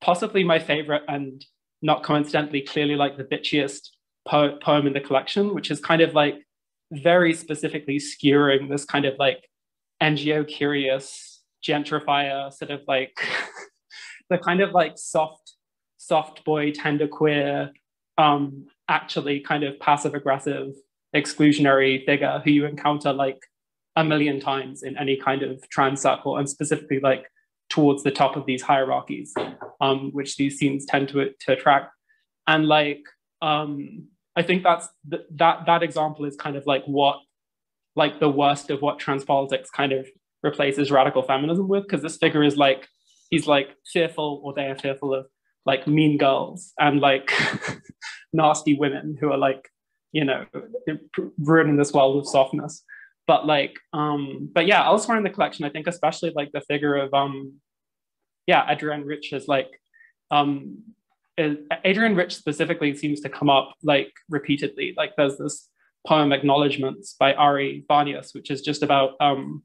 [0.00, 1.44] possibly my favorite and
[1.80, 3.88] not coincidentally, clearly like the bitchiest
[4.26, 6.36] po- poem in the collection, which is kind of like
[6.90, 9.48] very specifically skewering this kind of like
[10.02, 13.16] NGO curious gentrifier sort of like
[14.30, 15.52] the kind of like soft,
[15.98, 17.70] soft boy, tender queer,
[18.18, 20.74] um, actually kind of passive aggressive,
[21.14, 23.40] exclusionary figure who you encounter like
[23.96, 27.26] a million times in any kind of trans circle, and specifically like
[27.68, 29.34] towards the top of these hierarchies,
[29.80, 31.90] um, which these scenes tend to, to attract.
[32.46, 33.02] And like,
[33.40, 37.18] um, I think that's th- that that example is kind of like what,
[37.96, 40.06] like the worst of what trans politics kind of
[40.42, 42.88] replaces radical feminism with, because this figure is like,
[43.30, 45.26] he's like fearful or they are fearful of
[45.64, 47.32] like mean girls and like
[48.32, 49.68] nasty women who are like,
[50.12, 50.44] you know,
[51.38, 52.84] ruining this world of softness.
[53.26, 56.96] But like, um, but yeah, elsewhere in the collection, I think especially like the figure
[56.96, 57.54] of um,
[58.46, 59.70] yeah, Adrienne Rich is like,
[60.30, 60.78] um,
[61.38, 64.94] Adrienne Rich specifically seems to come up like repeatedly.
[64.96, 65.68] Like there's this
[66.06, 69.62] poem Acknowledgements by Ari Banias, which is just about um,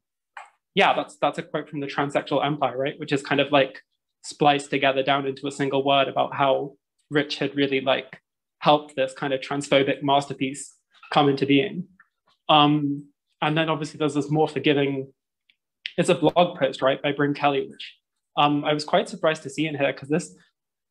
[0.74, 2.98] yeah, that's that's a quote from the transsexual empire, right?
[2.98, 3.80] Which is kind of like
[4.22, 6.74] spliced together down into a single word about how
[7.10, 8.20] Rich had really like
[8.60, 10.74] helped this kind of transphobic masterpiece
[11.12, 11.86] come into being.
[12.48, 13.04] Um,
[13.40, 15.12] and then obviously there's this more forgiving,
[15.96, 17.94] it's a blog post, right, by Bryn Kelly, which
[18.36, 20.34] um, I was quite surprised to see in here because this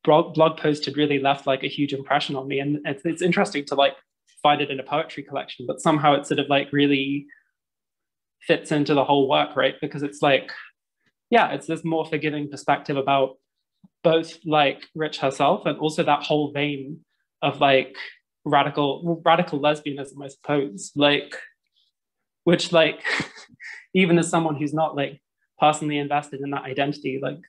[0.04, 2.60] blog, post had really left like a huge impression on me.
[2.60, 3.94] And it's, it's interesting to like
[4.42, 7.26] find it in a poetry collection, but somehow it sort of like really
[8.42, 9.74] fits into the whole work, right?
[9.80, 10.50] Because it's like,
[11.30, 13.36] yeah, it's this more forgiving perspective about
[14.02, 17.00] both like Rich herself and also that whole vein
[17.42, 17.96] of like
[18.44, 20.92] radical radical lesbianism, I suppose.
[20.96, 21.36] Like,
[22.44, 23.02] which like
[23.94, 25.20] even as someone who's not like
[25.58, 27.40] personally invested in that identity, like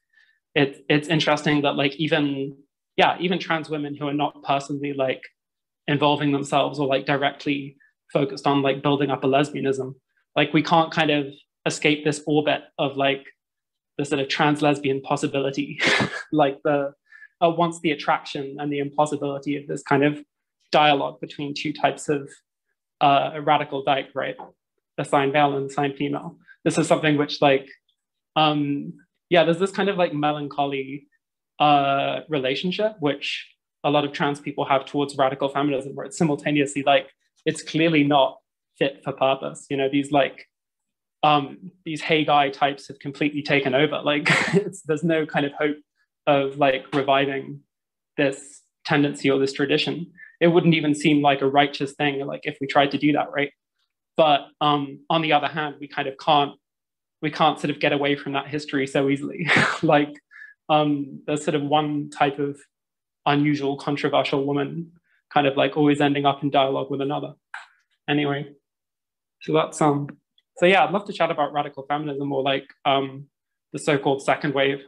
[0.55, 2.55] it, it's interesting that like even
[2.97, 5.21] yeah, even trans women who are not personally like
[5.87, 7.77] involving themselves or like directly
[8.11, 9.95] focused on like building up a lesbianism,
[10.35, 11.27] like we can't kind of
[11.65, 13.25] escape this orbit of like
[13.97, 15.79] the sort of trans lesbian possibility,
[16.31, 16.93] like the
[17.41, 20.19] uh, once the attraction and the impossibility of this kind of
[20.71, 22.29] dialogue between two types of
[23.01, 24.35] uh, radical dyke, right?
[25.03, 26.37] Sign male and sign female.
[26.65, 27.67] This is something which like,
[28.35, 28.93] um,
[29.29, 31.07] yeah, there's this kind of like melancholy
[31.59, 33.45] uh, relationship which
[33.83, 37.09] a lot of trans people have towards radical feminism, where it's simultaneously like
[37.45, 38.37] it's clearly not
[38.77, 39.65] fit for purpose.
[39.69, 40.47] You know, these like
[41.23, 44.01] um, these hey guy types have completely taken over.
[44.03, 44.29] Like
[44.85, 45.77] there's no kind of hope
[46.29, 47.61] of like reviving
[48.17, 50.11] this tendency or this tradition.
[50.39, 53.31] It wouldn't even seem like a righteous thing, like if we tried to do that,
[53.31, 53.51] right?
[54.15, 56.53] But um, on the other hand, we kind of can't
[57.21, 59.49] we can't sort of get away from that history so easily.
[59.81, 60.13] like
[60.69, 62.57] um, there's sort of one type of
[63.25, 64.91] unusual, controversial woman,
[65.33, 67.33] kind of like always ending up in dialogue with another.
[68.07, 68.53] Anyway,
[69.41, 70.07] so that's um
[70.57, 73.27] so yeah, I'd love to chat about radical feminism or like um,
[73.71, 74.79] the so-called second wave.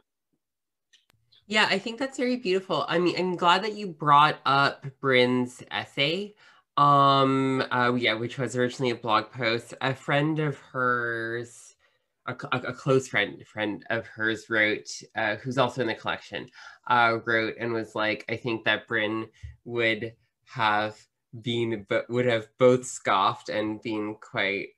[1.51, 2.85] Yeah, I think that's very beautiful.
[2.87, 6.33] I mean, I'm glad that you brought up Bryn's essay.
[6.77, 9.73] Um, uh, yeah, which was originally a blog post.
[9.81, 11.75] A friend of hers,
[12.25, 14.87] a, a close friend, friend of hers wrote,
[15.17, 16.47] uh, who's also in the collection,
[16.87, 19.27] uh, wrote and was like, I think that Bryn
[19.65, 20.13] would
[20.45, 20.97] have
[21.41, 24.69] been, but would have both scoffed and been quite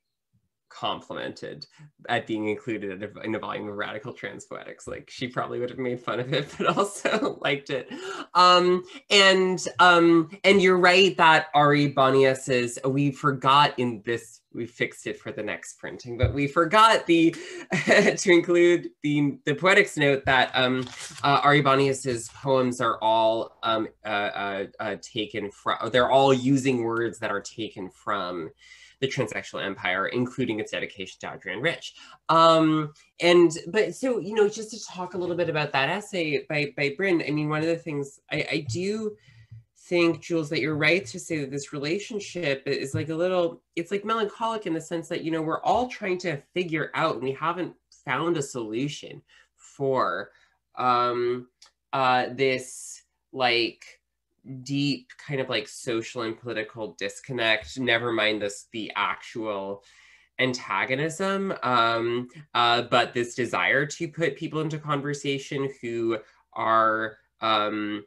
[0.73, 1.65] complimented
[2.09, 5.79] at being included in a volume of radical trans poetics like she probably would have
[5.79, 7.87] made fun of it but also liked it.
[8.33, 14.65] Um and um and you're right that ari banias is we forgot in this we
[14.65, 17.35] fixed it for the next printing but we forgot the
[18.17, 20.87] to include the the poetics note that um
[21.23, 26.83] uh, ari Banias's poems are all um uh, uh, uh taken from they're all using
[26.83, 28.49] words that are taken from
[29.03, 31.93] the transsexual empire, including its dedication to Adrienne Rich.
[32.29, 36.45] Um, and but so you know, just to talk a little bit about that essay
[36.47, 39.17] by by Bryn, I mean, one of the things I, I do
[39.89, 43.91] think, Jules, that you're right to say that this relationship is like a little, it's
[43.91, 47.23] like melancholic in the sense that you know we're all trying to figure out, and
[47.23, 47.73] we haven't
[48.05, 49.21] found a solution
[49.57, 50.31] for
[50.75, 51.49] um,
[51.91, 53.03] uh, this
[53.33, 53.83] like
[54.63, 59.83] deep kind of like social and political disconnect never mind this the actual
[60.39, 66.17] antagonism um uh but this desire to put people into conversation who
[66.53, 68.03] are um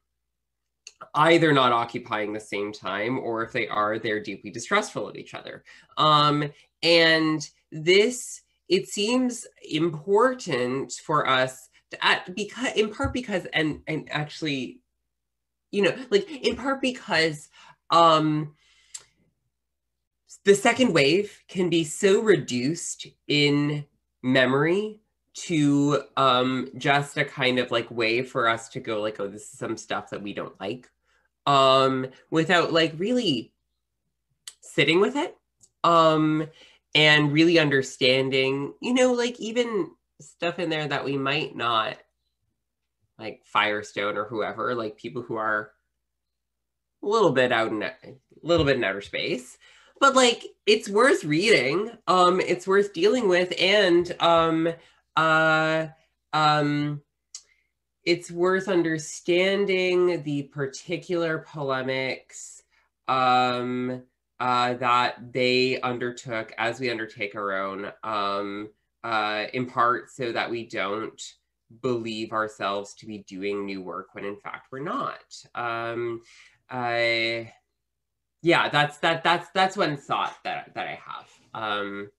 [1.14, 5.34] either not occupying the same time or if they are they're deeply distrustful of each
[5.34, 5.64] other.
[5.96, 6.50] Um
[6.82, 14.08] and this it seems important for us to, at, because in part because and and
[14.10, 14.80] actually
[15.70, 17.48] you know like in part because
[17.90, 18.54] um
[20.44, 23.84] the second wave can be so reduced in
[24.22, 25.00] memory
[25.34, 29.52] to um just a kind of like way for us to go like oh this
[29.52, 30.88] is some stuff that we don't like
[31.46, 33.52] um without like really
[34.62, 35.36] sitting with it
[35.84, 36.46] um
[36.94, 39.90] and really understanding you know like even
[40.20, 41.96] stuff in there that we might not
[43.18, 45.72] like Firestone or whoever, like people who are
[47.02, 47.94] a little bit out in a
[48.42, 49.58] little bit in outer space.
[50.00, 51.90] But like it's worth reading.
[52.06, 54.68] Um it's worth dealing with and um
[55.16, 55.86] uh
[56.32, 57.02] um
[58.06, 62.62] it's worth understanding the particular polemics
[63.08, 64.02] um,
[64.38, 68.68] uh, that they undertook as we undertake our own, um,
[69.02, 71.20] uh, in part so that we don't
[71.82, 75.20] believe ourselves to be doing new work when in fact we're not.
[75.54, 76.22] Um,
[76.70, 77.52] I,
[78.42, 82.10] yeah, that's that that's that's one thought that that I have um,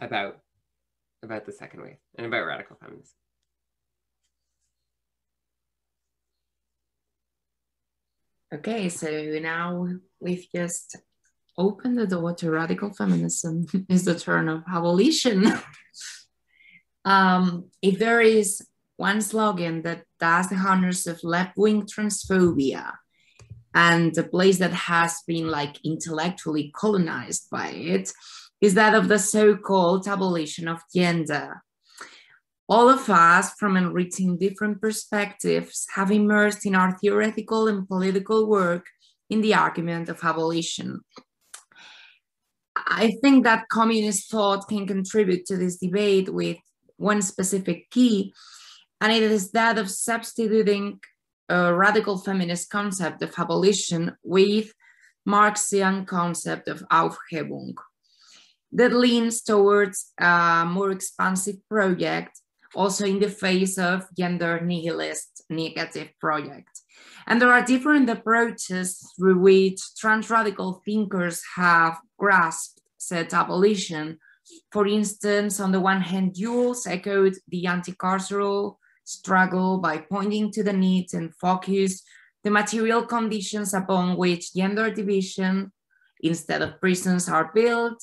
[0.00, 0.38] about
[1.22, 3.14] about the second wave and about radical feminism.
[8.54, 9.08] Okay, so
[9.40, 9.88] now
[10.20, 10.96] we've just
[11.56, 13.66] opened the door to radical feminism.
[13.88, 15.52] is the turn of abolition.
[17.04, 18.66] um, if there is
[18.96, 22.92] one slogan that does the honors of left-wing transphobia
[23.74, 28.12] and a place that has been like intellectually colonized by it
[28.60, 31.62] is that of the so-called abolition of gender
[32.68, 38.86] all of us, from enriching different perspectives, have immersed in our theoretical and political work
[39.28, 41.00] in the argument of abolition.
[42.74, 46.56] I think that communist thought can contribute to this debate with
[47.02, 48.32] one specific key,
[49.00, 51.00] and it is that of substituting
[51.48, 54.72] a radical feminist concept of abolition with
[55.26, 57.74] Marxian concept of Aufhebung
[58.72, 62.40] that leans towards a more expansive project
[62.74, 66.70] also in the face of gender nihilist negative project.
[67.26, 74.18] And there are different approaches through which trans radical thinkers have grasped said abolition.
[74.70, 80.72] For instance, on the one hand, Jules echoed the anti-carceral struggle by pointing to the
[80.72, 82.02] need and focus
[82.44, 85.72] the material conditions upon which gender division
[86.20, 88.00] instead of prisons are built.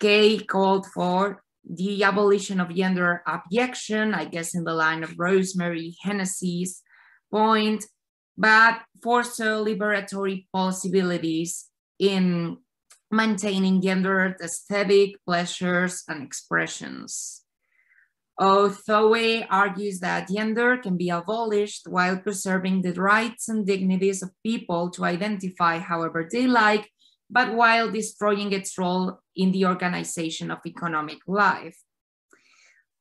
[0.00, 5.96] Kay called for the abolition of gender abjection, I guess in the line of Rosemary
[6.02, 6.82] Hennessy's
[7.30, 7.84] point,
[8.36, 11.66] but foresaw liberatory possibilities
[11.98, 12.58] in
[13.10, 17.42] maintaining gendered aesthetic pleasures and expressions.
[18.40, 24.90] Oothoe argues that gender can be abolished while preserving the rights and dignities of people
[24.90, 26.88] to identify however they like
[27.30, 31.78] but while destroying its role in the organization of economic life.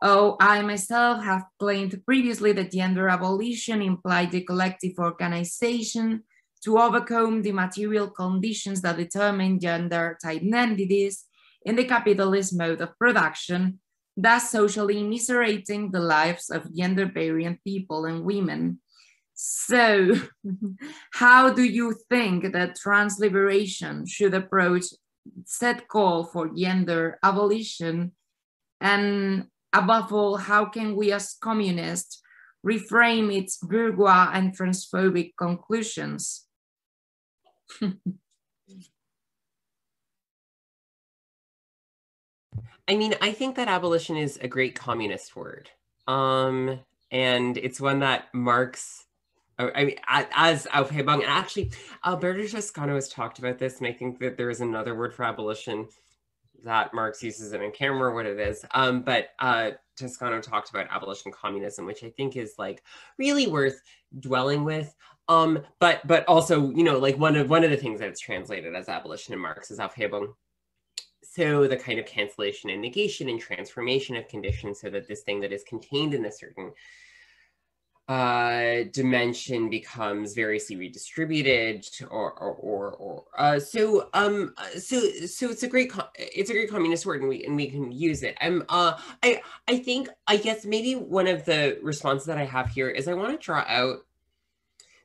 [0.01, 6.23] Oh, I myself have claimed previously that gender abolition implied the collective organization
[6.63, 11.25] to overcome the material conditions that determine gender identities
[11.65, 13.79] in the capitalist mode of production,
[14.15, 18.79] thus socially miserating the lives of gender variant people and women.
[19.33, 20.15] So,
[21.13, 24.85] how do you think that trans liberation should approach
[25.45, 28.13] said call for gender abolition?
[28.81, 32.21] And above all, how can we as communists
[32.65, 36.46] reframe its bourgeois and transphobic conclusions?
[42.89, 45.69] I mean, I think that abolition is a great communist word.
[46.07, 46.79] Um,
[47.11, 49.07] and it's one that marks
[49.59, 51.71] I mean, as Aufhebung, and actually,
[52.05, 55.23] Alberto Toscano has talked about this, and I think that there is another word for
[55.23, 55.87] abolition
[56.63, 58.63] that Marx uses it in camera what it is.
[58.73, 62.83] Um, but uh, Toscano talked about abolition communism, which I think is like
[63.17, 63.81] really worth
[64.19, 64.93] dwelling with.
[65.29, 68.75] Um, but but also, you know, like one of one of the things that's translated
[68.75, 70.33] as abolition in Marx is Aufhebung.
[71.23, 75.41] So the kind of cancellation and negation and transformation of conditions so that this thing
[75.41, 76.71] that is contained in a certain
[78.07, 85.63] uh, dimension becomes variously redistributed or or or, or uh, so um so so it's
[85.63, 88.37] a great it's a great communist word and we and we can use it.
[88.39, 92.69] I'm uh I I think I guess maybe one of the responses that I have
[92.69, 94.05] here is I want to draw out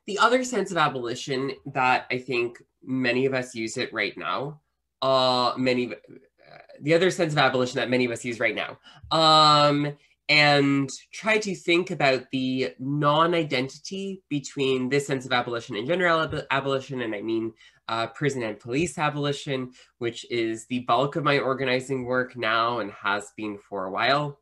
[0.07, 4.61] the other sense of abolition that I think many of us use it right now.
[5.01, 8.79] Uh, many uh, the other sense of abolition that many of us use right now.
[9.11, 9.97] Um,
[10.29, 16.47] and try to think about the non-identity between this sense of abolition and general ab
[16.51, 17.53] abolition, and I mean
[17.89, 22.93] uh, prison and police abolition, which is the bulk of my organizing work now and
[22.93, 24.39] has been for a while,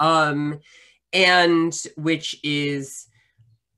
[0.00, 0.60] um,
[1.12, 3.07] and which is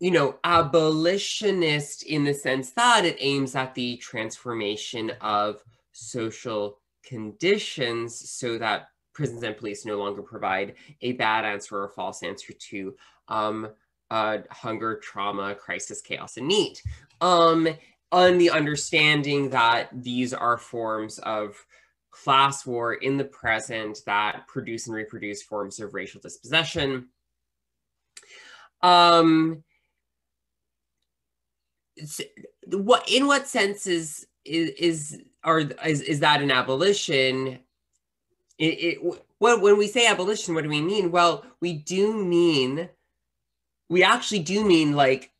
[0.00, 5.62] you know, abolitionist in the sense that it aims at the transformation of
[5.92, 11.90] social conditions so that prisons and police no longer provide a bad answer or a
[11.90, 12.94] false answer to
[13.28, 13.68] um,
[14.10, 16.80] uh, hunger, trauma, crisis, chaos, and need.
[17.20, 17.68] Um,
[18.10, 21.64] on the understanding that these are forms of
[22.10, 27.08] class war in the present that produce and reproduce forms of racial dispossession.
[28.82, 29.62] um
[32.66, 37.58] what in what sense is is is are is, is that an abolition?
[38.58, 41.10] It, it well, when we say abolition what do we mean?
[41.10, 42.88] Well we do mean
[43.88, 45.32] we actually do mean like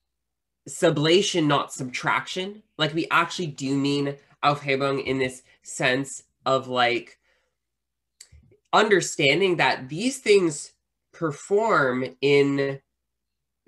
[0.69, 2.63] sublation not subtraction.
[2.79, 7.19] Like we actually do mean aufhebung in this sense of like
[8.73, 10.73] understanding that these things
[11.13, 12.81] perform in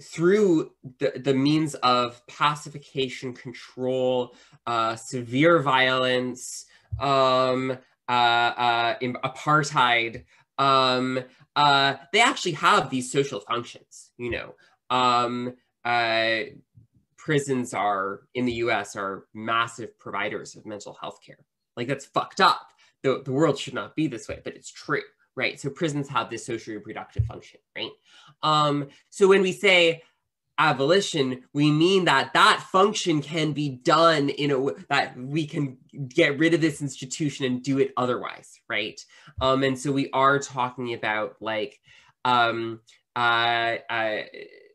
[0.02, 4.34] through the, the means of pacification, control,
[4.66, 6.66] uh, severe violence,
[6.98, 10.24] um, uh, uh, apartheid,
[10.58, 11.20] um,
[11.56, 14.54] uh, they actually have these social functions, you know.
[14.90, 15.54] Um,
[15.84, 16.40] uh,
[17.16, 21.44] prisons are, in the US, are massive providers of mental health care.
[21.76, 22.68] Like that's fucked up.
[23.02, 25.02] The, the world should not be this way, but it's true
[25.36, 25.58] right?
[25.60, 27.90] So prisons have this social reproductive function, right?
[28.42, 30.02] Um, so when we say
[30.58, 35.78] abolition, we mean that that function can be done in a way that we can
[36.08, 39.04] get rid of this institution and do it otherwise, right?
[39.40, 41.80] Um, and so we are talking about like
[42.24, 42.80] um,
[43.16, 44.22] uh, uh,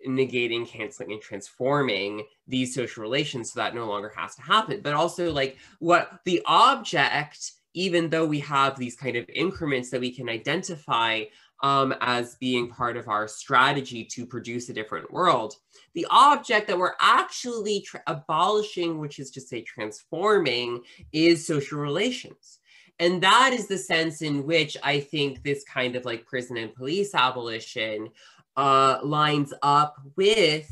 [0.08, 4.82] negating, canceling, and transforming these social relations so that no longer has to happen.
[4.82, 10.02] But also like what the object even though we have these kind of increments that
[10.02, 11.24] we can identify
[11.62, 15.54] um, as being part of our strategy to produce a different world,
[15.94, 20.82] the object that we're actually abolishing, which is to say transforming,
[21.12, 22.58] is social relations.
[22.98, 26.74] And that is the sense in which I think this kind of like prison and
[26.74, 28.10] police abolition
[28.56, 30.68] uh, lines up with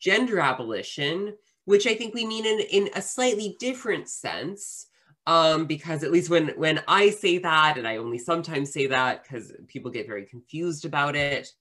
[0.00, 1.36] gender abolition,
[1.66, 4.88] which I think we mean in, in a slightly different sense
[5.28, 9.22] um, because at least when when I say that, and I only sometimes say that
[9.22, 11.52] because people get very confused about it.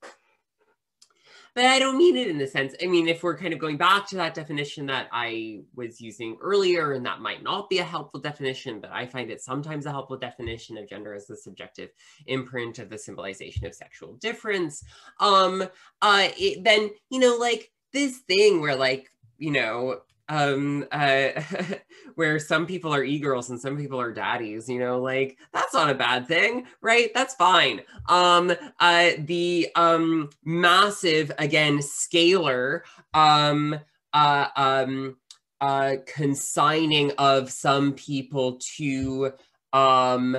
[1.53, 3.77] But I don't mean it in the sense, I mean, if we're kind of going
[3.77, 7.83] back to that definition that I was using earlier, and that might not be a
[7.83, 11.89] helpful definition, but I find it sometimes a helpful definition of gender as the subjective
[12.27, 14.83] imprint of the symbolization of sexual difference,
[15.19, 15.63] um,
[16.03, 21.29] uh, it, then, you know, like this thing where like, you know, um uh
[22.15, 25.89] where some people are e-girls and some people are daddies you know like that's not
[25.89, 27.11] a bad thing right?
[27.13, 27.81] That's fine.
[28.09, 32.81] Um uh the um massive again scalar
[33.13, 33.79] um
[34.13, 35.17] uh um
[35.61, 39.31] uh consigning of some people to
[39.73, 40.37] um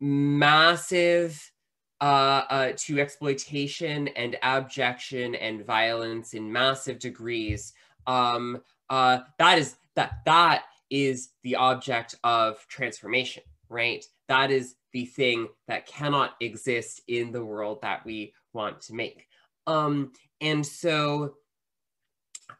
[0.00, 1.52] massive
[2.00, 7.74] uh, uh, to exploitation and abjection and violence in massive degrees
[8.06, 14.04] um, uh, that is that that is the object of transformation, right?
[14.28, 19.28] That is the thing that cannot exist in the world that we want to make.
[19.66, 21.34] Um, and so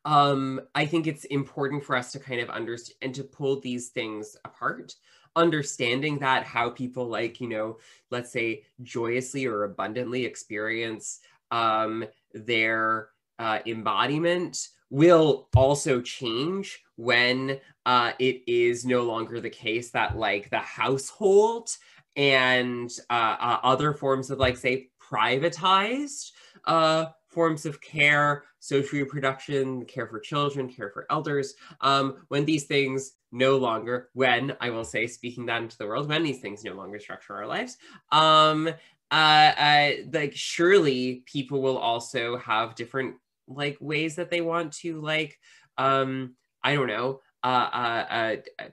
[0.04, 3.88] um, I think it's important for us to kind of understand and to pull these
[3.88, 4.94] things apart
[5.36, 7.78] understanding that how people like you know
[8.10, 11.20] let's say joyously or abundantly experience
[11.52, 12.04] um,
[12.34, 20.18] their uh, embodiment will also change when uh, it is no longer the case that
[20.18, 21.70] like the household
[22.16, 26.32] and uh, uh, other forms of like say privatized
[26.64, 32.64] uh, forms of care, social reproduction, care for children, care for elders, um, when these
[32.64, 36.64] things no longer, when I will say, speaking that into the world, when these things
[36.64, 37.76] no longer structure our lives,
[38.10, 38.68] um,
[39.12, 43.14] uh, uh, like surely people will also have different
[43.50, 45.38] like ways that they want to like
[45.78, 48.64] um i don't know uh uh, uh,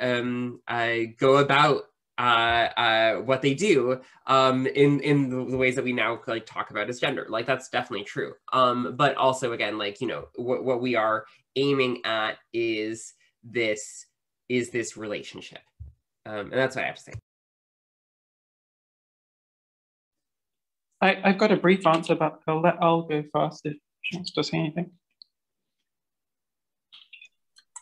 [0.00, 1.82] um uh, go about
[2.20, 6.44] uh, uh, what they do um, in in the, the, ways that we now like
[6.44, 7.24] talk about as gender.
[7.30, 8.34] Like that's definitely true.
[8.52, 11.24] Um, but also again, like you know, what what we are
[11.56, 14.04] aiming at is this
[14.50, 15.62] is this relationship,
[16.26, 17.14] um, and that's what I have to say.
[21.00, 24.32] I, I've got a brief answer, but I'll let Elle go first if she wants
[24.32, 24.90] to say anything.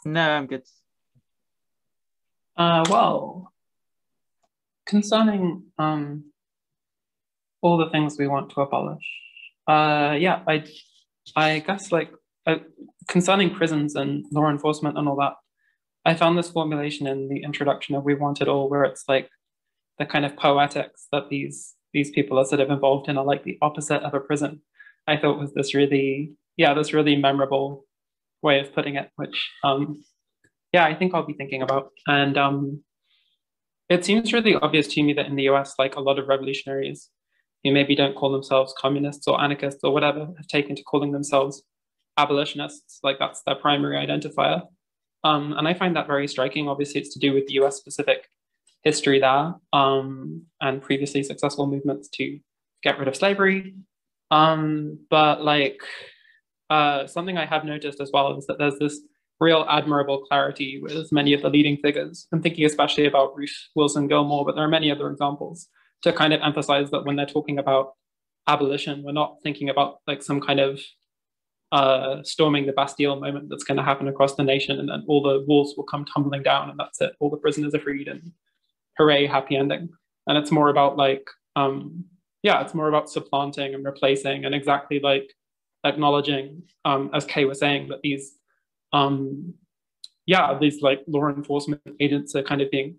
[0.04, 0.62] No, I'm good.
[2.56, 3.52] Uh, well,
[4.86, 6.32] concerning um,
[7.60, 9.04] all the things we want to abolish,
[9.66, 10.64] uh, yeah, I,
[11.36, 12.10] I guess like
[12.46, 12.56] uh,
[13.08, 15.34] concerning prisons and law enforcement and all that,
[16.04, 19.28] I found this formulation in the introduction of We Want It All, where it's like
[19.98, 23.44] the kind of poetics that these these people are sort of involved in are like
[23.44, 24.60] the opposite of a prison.
[25.06, 27.84] I thought was this really, yeah, this really memorable
[28.42, 30.02] way of putting it, which, um,
[30.72, 31.90] yeah, I think I'll be thinking about.
[32.06, 32.84] And um,
[33.88, 37.08] it seems really obvious to me that in the US, like a lot of revolutionaries
[37.64, 41.62] who maybe don't call themselves communists or anarchists or whatever have taken to calling themselves
[42.18, 44.62] abolitionists, like that's their primary identifier.
[45.24, 46.68] Um, and I find that very striking.
[46.68, 48.28] Obviously, it's to do with the US specific
[48.82, 52.38] history there um, and previously successful movements to
[52.82, 53.74] get rid of slavery.
[54.30, 55.80] Um, but like
[56.70, 59.00] uh, something I have noticed as well is that there's this
[59.40, 62.26] real admirable clarity with many of the leading figures.
[62.32, 65.68] I'm thinking especially about Ruth Wilson Gilmore, but there are many other examples
[66.02, 67.92] to kind of emphasize that when they're talking about
[68.46, 70.80] abolition, we're not thinking about like some kind of
[71.70, 75.22] uh, storming the Bastille moment that's going to happen across the nation, and then all
[75.22, 77.12] the walls will come tumbling down, and that's it.
[77.20, 78.32] All the prisoners are freed, and
[78.98, 79.88] hooray, happy ending.
[80.26, 81.26] And it's more about like,
[81.56, 82.04] um,
[82.42, 85.32] yeah, it's more about supplanting and replacing, and exactly like
[85.84, 88.34] acknowledging, um, as Kay was saying, that these,
[88.92, 89.54] um,
[90.26, 92.96] yeah, these like law enforcement agents are kind of being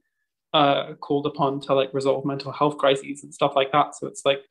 [0.53, 3.95] uh, called upon to like resolve mental health crises and stuff like that.
[3.95, 4.41] So it's like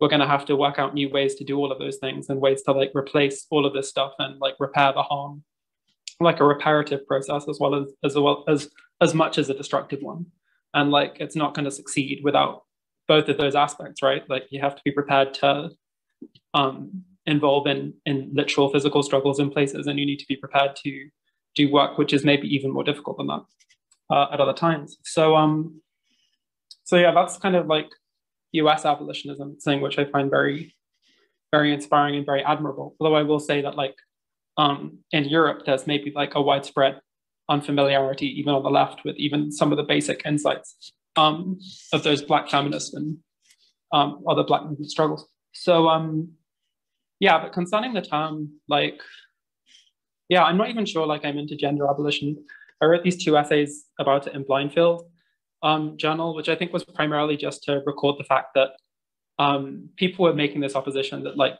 [0.00, 2.28] we're going to have to work out new ways to do all of those things
[2.28, 5.42] and ways to like replace all of this stuff and like repair the harm
[6.20, 8.68] like a reparative process as well as as well as
[9.00, 10.26] as much as a destructive one
[10.74, 12.62] and like it's not going to succeed without
[13.06, 15.70] both of those aspects right like you have to be prepared to
[16.54, 20.74] um involve in in literal physical struggles in places and you need to be prepared
[20.76, 21.08] to
[21.54, 23.42] do work which is maybe even more difficult than that
[24.10, 25.80] uh, at other times so um
[26.84, 27.88] so yeah that's kind of like
[28.52, 30.74] US abolitionism thing, which I find very,
[31.52, 32.94] very inspiring and very admirable.
[32.98, 33.94] Although I will say that like
[34.56, 37.00] um, in Europe, there's maybe like a widespread
[37.48, 41.58] unfamiliarity, even on the left, with even some of the basic insights um,
[41.92, 43.18] of those Black feminists and
[43.92, 45.26] um, other Black movement struggles.
[45.52, 46.32] So um,
[47.20, 49.00] yeah, but concerning the term, like,
[50.28, 52.44] yeah, I'm not even sure like I'm into gender abolition.
[52.80, 55.10] I wrote these two essays about it in Blind Field,
[55.62, 58.70] um, journal, which I think was primarily just to record the fact that
[59.38, 61.58] um, people were making this opposition that like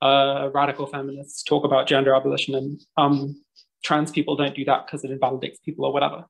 [0.00, 3.43] uh, radical feminists talk about gender abolition and um,
[3.84, 6.24] trans people don't do that because it invalidates people or whatever,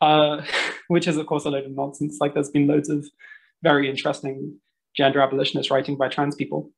[0.00, 0.42] uh,
[0.88, 2.18] which is of course a load of nonsense.
[2.20, 3.06] Like there's been loads of
[3.62, 4.58] very interesting
[4.96, 6.70] gender abolitionist writing by trans people,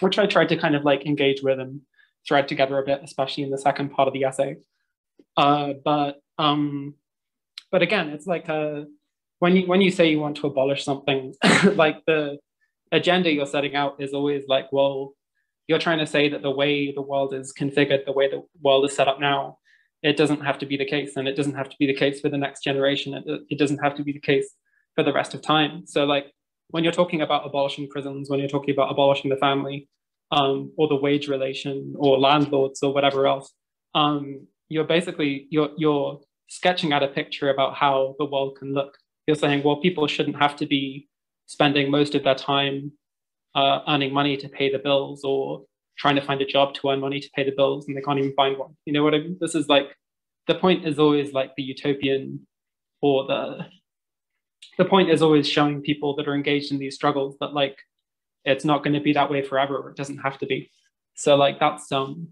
[0.00, 1.80] which I tried to kind of like engage with and
[2.26, 4.56] thread together a bit, especially in the second part of the essay.
[5.36, 6.94] Uh, but um,
[7.70, 8.86] but again, it's like a,
[9.38, 11.34] when you when you say you want to abolish something,
[11.74, 12.38] like the
[12.92, 15.14] agenda you're setting out is always like, well,
[15.68, 18.84] you're trying to say that the way the world is configured, the way the world
[18.84, 19.58] is set up now,
[20.02, 22.20] it doesn't have to be the case, and it doesn't have to be the case
[22.20, 23.14] for the next generation.
[23.14, 24.54] It, it doesn't have to be the case
[24.94, 25.86] for the rest of time.
[25.86, 26.26] So like
[26.68, 29.88] when you're talking about abolishing prisons, when you're talking about abolishing the family,
[30.32, 33.52] um, or the wage relation, or landlords, or whatever else,
[33.94, 38.96] um, you're basically you're you're sketching out a picture about how the world can look.
[39.26, 41.08] You're saying, well, people shouldn't have to be
[41.46, 42.92] spending most of their time
[43.54, 45.64] uh, earning money to pay the bills or
[45.98, 48.18] trying to find a job to earn money to pay the bills and they can't
[48.18, 48.74] even find one.
[48.86, 49.36] You know what I mean?
[49.40, 49.96] This is like
[50.46, 52.46] the point is always like the utopian
[53.00, 53.66] or the
[54.78, 57.76] the point is always showing people that are engaged in these struggles that like
[58.44, 59.76] it's not going to be that way forever.
[59.78, 60.70] Or it doesn't have to be.
[61.14, 62.28] So like that's um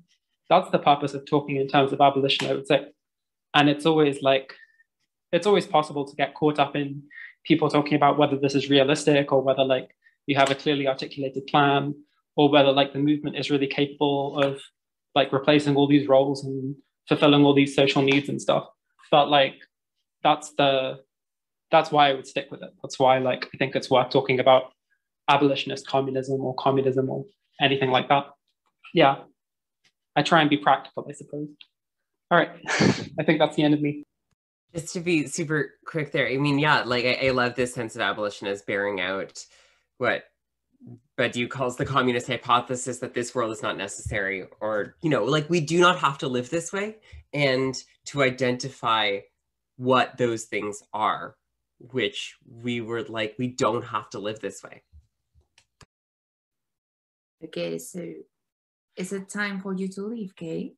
[0.48, 2.86] that's the purpose of talking in terms of abolition, I would say
[3.54, 4.54] and it's always like
[5.32, 7.02] it's always possible to get caught up in
[7.44, 9.90] people talking about whether this is realistic or whether like
[10.26, 11.94] you have a clearly articulated plan
[12.36, 14.60] or whether like the movement is really capable of
[15.14, 16.74] like replacing all these roles and
[17.08, 18.68] fulfilling all these social needs and stuff.
[19.10, 19.54] But like
[20.22, 21.00] that's the
[21.70, 22.70] that's why i would stick with it.
[22.82, 24.72] That's why like i think it's worth talking about
[25.28, 27.24] abolitionist communism or communism or
[27.60, 28.26] anything like that.
[28.94, 29.16] Yeah.
[30.16, 31.48] I try and be practical i suppose.
[32.30, 32.50] All right.
[33.18, 34.04] I think that's the end of me.
[34.74, 37.96] Just to be super quick there, I mean, yeah, like I, I love this sense
[37.96, 39.44] of abolition as bearing out
[40.00, 40.24] what
[41.18, 45.50] Badiou calls the communist hypothesis that this world is not necessary, or, you know, like
[45.50, 46.96] we do not have to live this way,
[47.34, 49.18] and to identify
[49.76, 51.36] what those things are,
[51.78, 54.82] which we were like, we don't have to live this way.
[57.44, 58.02] Okay, so
[58.96, 60.72] is it time for you to leave, Kay?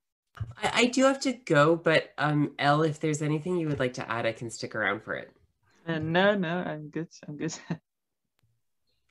[0.60, 3.94] I, I do have to go, but um, Elle, if there's anything you would like
[3.94, 5.30] to add, I can stick around for it.
[5.86, 7.08] Uh, no, no, I'm good.
[7.28, 7.54] I'm good.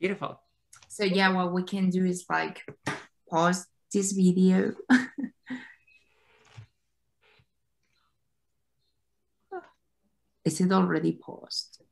[0.01, 0.41] Beautiful.
[0.87, 2.65] So yeah, what we can do is like
[3.29, 4.73] pause this video.
[10.43, 11.83] is it already paused?